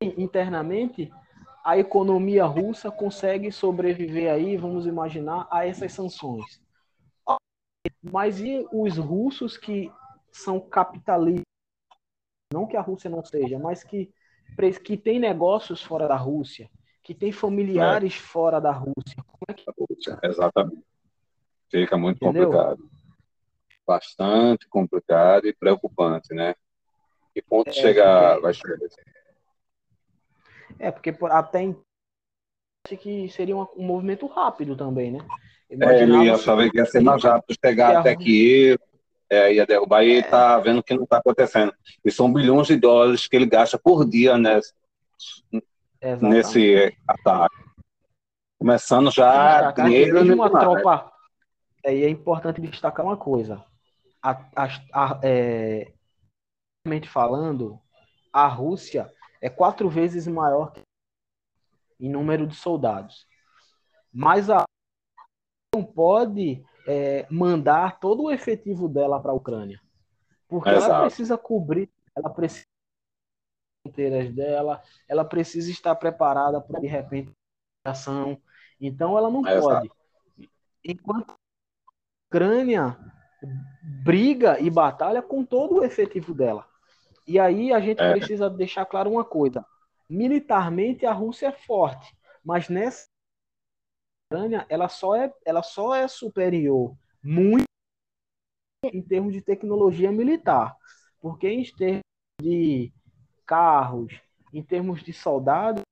[0.00, 1.12] Internamente,
[1.64, 6.60] a economia russa consegue sobreviver aí, vamos imaginar, a essas sanções.
[8.02, 9.92] Mas e os russos que
[10.32, 11.44] são capitalistas?
[12.52, 14.12] Não que a Rússia não seja, mas que,
[14.84, 16.68] que tem negócios fora da Rússia,
[17.02, 18.18] que tem familiares é.
[18.18, 19.22] fora da Rússia.
[19.24, 19.64] Como é que...
[20.26, 20.91] Exatamente.
[21.72, 22.50] Fica muito Entendeu?
[22.50, 22.90] complicado.
[23.86, 26.54] Bastante complicado e preocupante, né?
[27.34, 28.76] Que ponto é, chegar, vai chegar?
[30.78, 31.74] É, porque até
[32.98, 35.20] que seria um, movimento rápido também, né?
[35.70, 38.76] É, ele ia saber que ia ser mais rápido chegar até que
[39.30, 40.22] eu é, ia derrubar e é.
[40.22, 41.72] tá vendo que não está acontecendo.
[42.04, 44.74] E são bilhões de dólares que ele gasta por dia nesse,
[46.20, 47.56] nesse ataque.
[48.58, 49.72] Começando já
[50.34, 51.11] uma tropa.
[51.84, 53.64] E é importante destacar uma coisa.
[54.22, 55.92] A, a, a, é,
[57.06, 57.80] falando,
[58.32, 60.72] a Rússia é quatro vezes maior
[61.98, 63.26] em número de soldados.
[64.12, 64.64] Mas a
[65.74, 69.80] não pode é, mandar todo o efetivo dela para a Ucrânia.
[70.46, 70.92] Porque Exato.
[70.92, 72.66] ela precisa cobrir, ela precisa
[73.82, 77.32] fronteiras dela, ela precisa estar preparada para de repente
[77.84, 78.40] ação.
[78.80, 79.88] Então ela não Exato.
[79.88, 80.48] pode.
[80.84, 81.34] Enquanto
[82.32, 82.96] Ucrânia
[84.02, 86.66] briga e batalha com todo o efetivo dela.
[87.28, 88.12] E aí a gente é.
[88.12, 89.62] precisa deixar claro uma coisa:
[90.08, 93.06] militarmente a Rússia é forte, mas nessa
[94.70, 97.64] ela só é, ela só é superior muito
[98.86, 100.74] em termos de tecnologia militar,
[101.20, 102.02] porque em termos
[102.40, 102.90] de
[103.44, 104.18] carros,
[104.54, 105.82] em termos de soldados,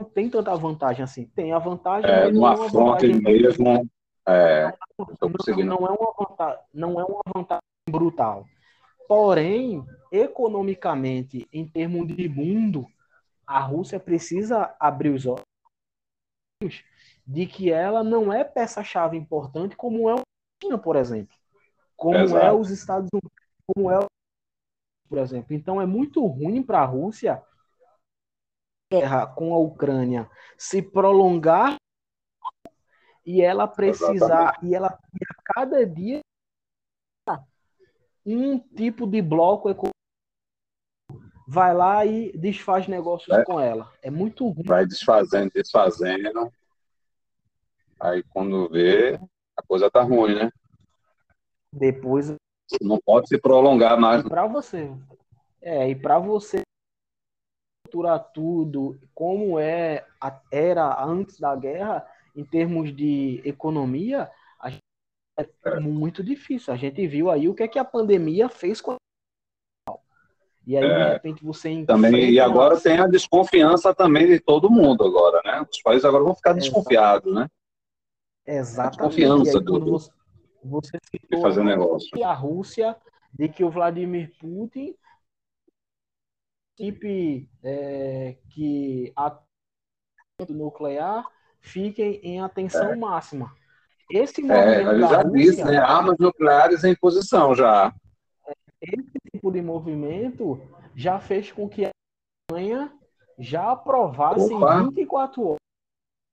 [0.00, 1.26] não tem tanta vantagem assim.
[1.36, 3.88] Tem a vantagem, é, é afronte mesmo,
[4.26, 4.72] é,
[5.20, 8.46] não, não, é uma vantagem, não é uma vantagem brutal.
[9.06, 12.86] Porém, economicamente, em termos de mundo,
[13.46, 15.42] a Rússia precisa abrir os olhos
[17.26, 20.22] de que ela não é peça-chave importante como é a
[20.62, 21.36] China, por exemplo.
[21.96, 22.46] Como é Exato.
[22.46, 23.30] é os Estados Unidos,
[23.66, 24.06] como é
[25.08, 25.54] por exemplo.
[25.54, 27.42] Então é muito ruim para a Rússia
[28.90, 31.76] guerra com a Ucrânia se prolongar
[33.24, 34.66] e ela precisar Exatamente.
[34.66, 36.20] e ela a cada dia
[38.26, 39.94] um tipo de bloco econômico
[41.46, 43.44] vai lá e desfaz negócios é.
[43.44, 43.92] com ela.
[44.02, 44.64] É muito ruim.
[44.64, 46.50] Vai desfazendo, desfazendo.
[48.00, 49.20] Aí quando vê,
[49.56, 50.50] a coisa tá ruim, né?
[51.72, 52.34] Depois.
[52.80, 54.22] Não pode se prolongar mais.
[54.22, 54.90] Para você.
[55.60, 56.62] É, e para você
[57.86, 60.04] estruturar tudo como é
[60.50, 64.30] era antes da guerra, em termos de economia,
[65.36, 66.72] é muito difícil.
[66.72, 68.96] A gente viu aí o que é que a pandemia fez com a
[70.66, 74.70] e aí, é, de repente, você também E agora tem a desconfiança também de todo
[74.70, 75.66] mundo agora, né?
[75.70, 77.48] Os países agora vão ficar desconfiados, né?
[78.46, 79.02] Exatamente.
[79.02, 80.10] A desconfiança do, você,
[80.64, 80.98] você
[81.30, 82.08] de fazer negócio.
[82.16, 82.96] E a Rússia,
[83.30, 84.96] de que o Vladimir Putin
[86.78, 89.38] equipe é, que a
[90.48, 91.24] nuclear
[91.64, 92.96] fiquem em atenção é.
[92.96, 93.52] máxima.
[94.10, 95.78] Esse é, movimento é, já Rússia, disse, né?
[95.78, 97.92] Armas nucleares em posição já.
[98.80, 100.60] Esse tipo de movimento
[100.94, 101.90] já fez com que a
[102.50, 102.92] Alemanha
[103.38, 104.82] já aprovasse Opa.
[104.82, 105.58] em 24 horas.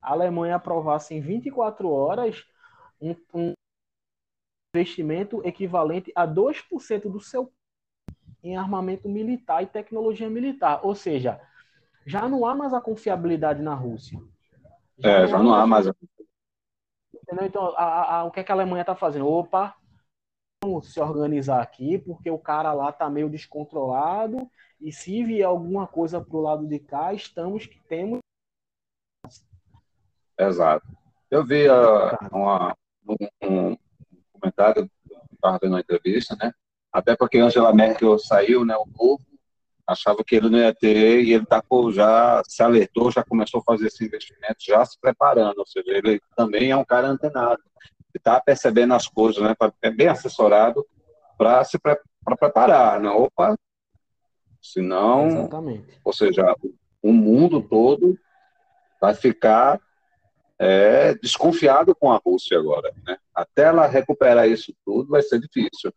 [0.01, 2.45] A Alemanha aprovasse em 24 horas
[2.99, 3.53] um, um
[4.75, 7.51] investimento equivalente a 2% do seu
[8.43, 10.81] em armamento militar e tecnologia militar.
[10.83, 11.39] Ou seja,
[12.05, 14.19] já não há mais a confiabilidade na Rússia.
[15.01, 15.87] Já é, já não há mais.
[15.87, 17.45] Entendeu?
[17.45, 19.27] Então, a, a, o que, é que a Alemanha está fazendo?
[19.27, 19.75] Opa,
[20.63, 24.49] vamos se organizar aqui, porque o cara lá está meio descontrolado,
[24.79, 28.19] e se vier alguma coisa para o lado de cá, estamos que temos.
[30.37, 30.85] Exato.
[31.29, 32.75] Eu vi uh, uma,
[33.07, 33.77] um, um
[34.33, 34.89] comentário,
[35.33, 36.51] estava vendo uma entrevista, né?
[36.91, 38.75] Até porque Angela Merkel saiu, né?
[38.75, 39.23] O povo
[39.87, 41.63] achava que ele não ia ter e ele tá,
[41.93, 45.59] já se alertou, já começou a fazer esse investimento, já se preparando.
[45.59, 47.61] Ou seja, ele também é um cara antenado.
[48.13, 49.55] Está percebendo as coisas, né?
[49.81, 50.85] É bem assessorado
[51.37, 52.99] para se pre pra preparar.
[52.99, 53.09] Né?
[53.09, 53.55] Opa,
[54.61, 55.99] senão, Exatamente.
[56.03, 56.55] ou seja,
[57.01, 58.17] o mundo todo
[58.99, 59.79] vai ficar
[60.59, 62.93] é, desconfiado com a Rússia agora.
[63.05, 63.17] Né?
[63.33, 65.91] Até ela recuperar isso tudo vai ser difícil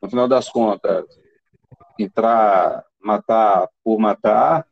[0.00, 1.04] no final das contas,
[1.98, 4.66] entrar, matar por matar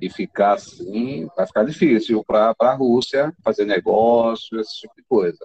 [0.00, 5.44] e ficar assim, vai ficar difícil para a Rússia fazer negócio, esse tipo de coisa.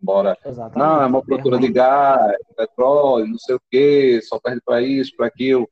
[0.00, 0.78] Embora, Exatamente.
[0.78, 5.16] não, é uma procura de gás, petróleo, não sei o quê, só perde para isso,
[5.16, 5.68] para aquilo.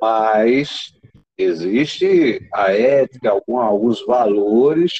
[0.00, 0.92] Mas
[1.36, 4.92] existe a ética, algum, alguns valores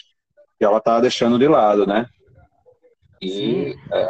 [0.58, 2.06] que ela está deixando de lado, né?
[3.22, 4.08] E é,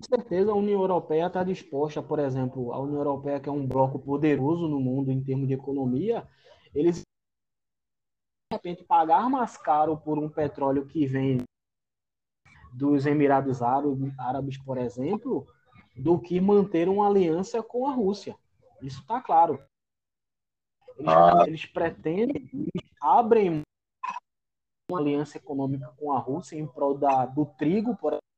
[0.00, 3.66] com certeza a União Europeia está disposta, por exemplo, a União Europeia, que é um
[3.66, 6.26] bloco poderoso no mundo em termos de economia,
[6.74, 11.42] eles de repente pagar mais caro por um petróleo que vem
[12.72, 15.46] dos Emirados Árabes, por exemplo,
[15.94, 18.34] do que manter uma aliança com a Rússia.
[18.80, 19.62] Isso está claro.
[20.96, 21.44] Eles, ah.
[21.46, 23.62] eles pretendem, eles abrem
[24.90, 28.29] uma aliança econômica com a Rússia em prol da, do trigo, por exemplo,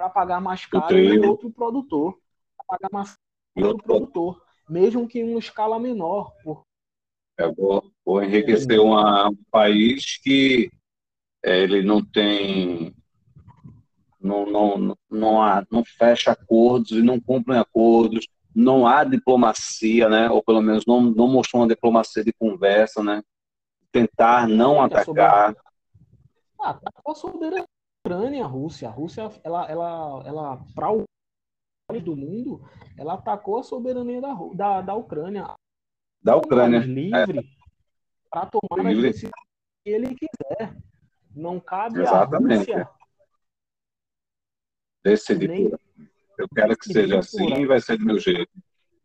[0.00, 2.18] para pagar mais caro em outro produtor.
[2.56, 3.16] Para pagar mais
[3.54, 6.32] caro outro produtor, mesmo que em uma escala menor.
[6.42, 6.64] Por...
[7.38, 10.70] É, vou, vou enriquecer uma, um país que
[11.44, 12.94] é, ele não tem.
[14.18, 20.28] Não, não, não, há, não fecha acordos e não cumpre acordos, não há diplomacia, né?
[20.28, 23.22] ou pelo menos não, não mostrou uma diplomacia de conversa, né?
[23.90, 25.56] tentar não é atacar.
[26.60, 27.64] Ah, tá a soberania
[28.10, 28.88] Ucrânia, a Rússia.
[28.88, 31.04] A Rússia, ela, ela, ela para o
[32.04, 32.64] do mundo,
[32.96, 35.54] ela atacou a soberania da, da, da Ucrânia.
[36.22, 36.78] Da Ucrânia.
[36.78, 37.42] livre é.
[38.30, 39.08] para tomar livre.
[39.08, 39.32] as decisões
[39.84, 40.76] que ele quiser.
[41.34, 42.72] Não cabe Exatamente.
[42.72, 42.90] a Rússia.
[45.02, 45.48] Decidir.
[45.48, 45.70] Nem...
[46.38, 48.50] Eu quero que seja assim e vai ser do meu jeito.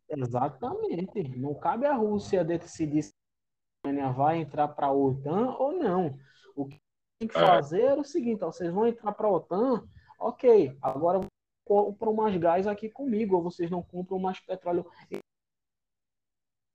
[0.10, 1.24] Exatamente.
[1.38, 6.18] Não cabe a Rússia decidir se a Ucrânia vai entrar para a OTAN ou não.
[6.56, 6.80] O que
[7.20, 7.46] tem que é.
[7.46, 9.88] fazer era o seguinte: ó, vocês vão entrar para a OTAN,
[10.20, 11.22] ok, agora
[11.64, 14.90] compram mais gás aqui comigo, ou vocês não compram mais petróleo.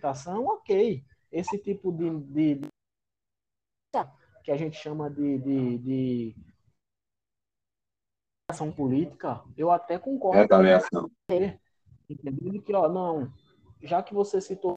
[0.03, 2.69] Ok, esse tipo de, de, de
[4.43, 6.37] que a gente chama de, de, de
[8.51, 10.39] ação política, eu até concordo.
[10.39, 11.11] Retaliação.
[12.09, 13.33] Entendendo que, ó, não,
[13.83, 14.77] já que você citou os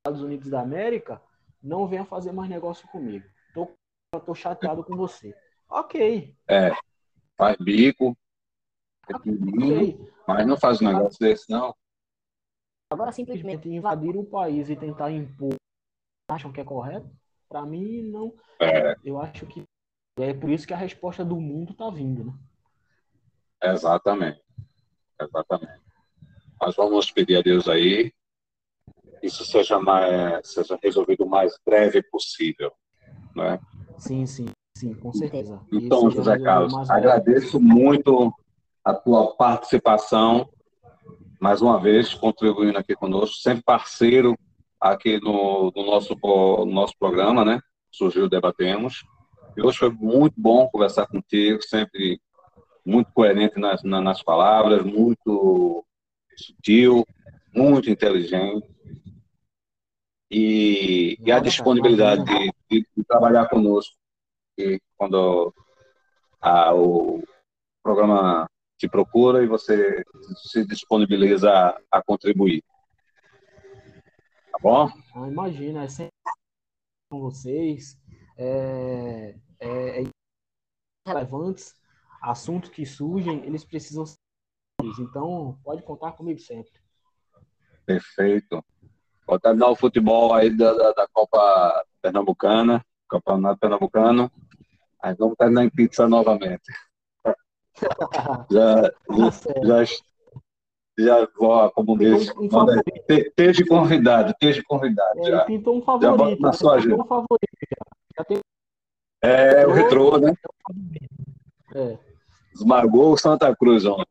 [0.00, 1.20] Estados Unidos da América,
[1.62, 3.28] não venha fazer mais negócio comigo.
[4.12, 5.32] Eu tô chateado com você.
[5.68, 6.34] Ok.
[6.48, 6.72] É,
[7.36, 8.18] faz bico,
[9.08, 9.98] é okay.
[10.26, 11.72] mas não faz um negócio desse, não.
[12.92, 15.54] Agora, simplesmente invadir o país e tentar impor,
[16.28, 17.08] acham que é correto?
[17.48, 18.34] Para mim, não.
[18.60, 18.96] É.
[19.04, 19.62] Eu acho que
[20.18, 22.32] é por isso que a resposta do mundo tá vindo, né?
[23.62, 24.42] Exatamente.
[25.20, 25.82] Exatamente.
[26.60, 28.12] Mas vamos pedir a Deus aí
[29.20, 32.72] que isso seja, mais, seja resolvido o mais breve possível.
[33.36, 33.60] Né?
[34.00, 34.46] Sim, sim,
[34.76, 35.60] sim, com certeza.
[35.70, 38.32] Então, Isso José Carlos, agradeço muito
[38.82, 40.48] a tua participação,
[41.38, 44.36] mais uma vez, contribuindo aqui conosco, sempre parceiro
[44.80, 47.60] aqui no, no nosso, no nosso programa, né?
[47.92, 49.04] Surgiu Debatemos.
[49.54, 52.18] E hoje foi muito bom conversar contigo, sempre
[52.84, 55.84] muito coerente nas, nas palavras, muito
[56.34, 57.04] sutil,
[57.54, 58.66] muito inteligente.
[60.30, 63.96] E, e a disponibilidade de, de, de, trabalhar conosco.
[64.58, 65.54] E quando
[66.40, 67.22] a, o
[67.82, 68.46] programa
[68.78, 70.02] te procura e você
[70.50, 72.62] se disponibiliza a, a contribuir.
[74.52, 74.88] Tá bom?
[75.14, 76.12] Ah, imagina, é sempre
[77.10, 77.98] com vocês.
[78.38, 80.04] É, é, é
[81.06, 81.74] relevantes,
[82.22, 84.16] assuntos que surgem, eles precisam ser.
[84.98, 86.72] Então, pode contar comigo sempre.
[87.84, 88.64] Perfeito.
[89.26, 94.30] Vou terminar o futebol aí da, da, da Copa Pernambucana, Campeonato Pernambucano.
[95.02, 96.62] Aí vamos terminar em pizza novamente.
[98.50, 98.92] já,
[99.62, 99.84] já, já,
[100.98, 102.48] já vou, como diz, um
[103.08, 105.20] esteja convidado, esteja convidado.
[105.20, 105.44] É, já.
[105.44, 106.40] Pintou um favorito.
[106.40, 106.96] Já na sua agenda.
[106.96, 107.84] Um favorito já.
[108.18, 108.40] já tem...
[109.22, 110.34] É, o retrô, né?
[111.74, 111.98] É.
[112.54, 114.06] Esmagou o Santa Cruz ontem.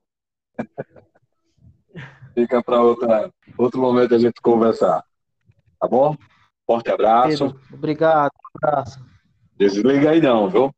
[2.33, 5.03] Fica para outro momento a gente conversar.
[5.79, 6.15] Tá bom?
[6.69, 7.47] Forte abraço.
[7.47, 8.31] Pedro, obrigado.
[8.61, 9.03] Abraço.
[9.57, 10.71] Desliga aí não, viu?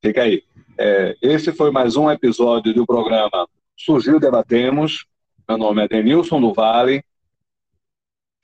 [0.00, 0.44] Fica aí.
[0.78, 5.06] É, esse foi mais um episódio do programa Surgiu Debatemos.
[5.48, 7.04] Meu nome é Denilson do Vale.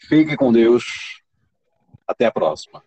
[0.00, 1.22] Fique com Deus.
[2.08, 2.82] Até a próxima.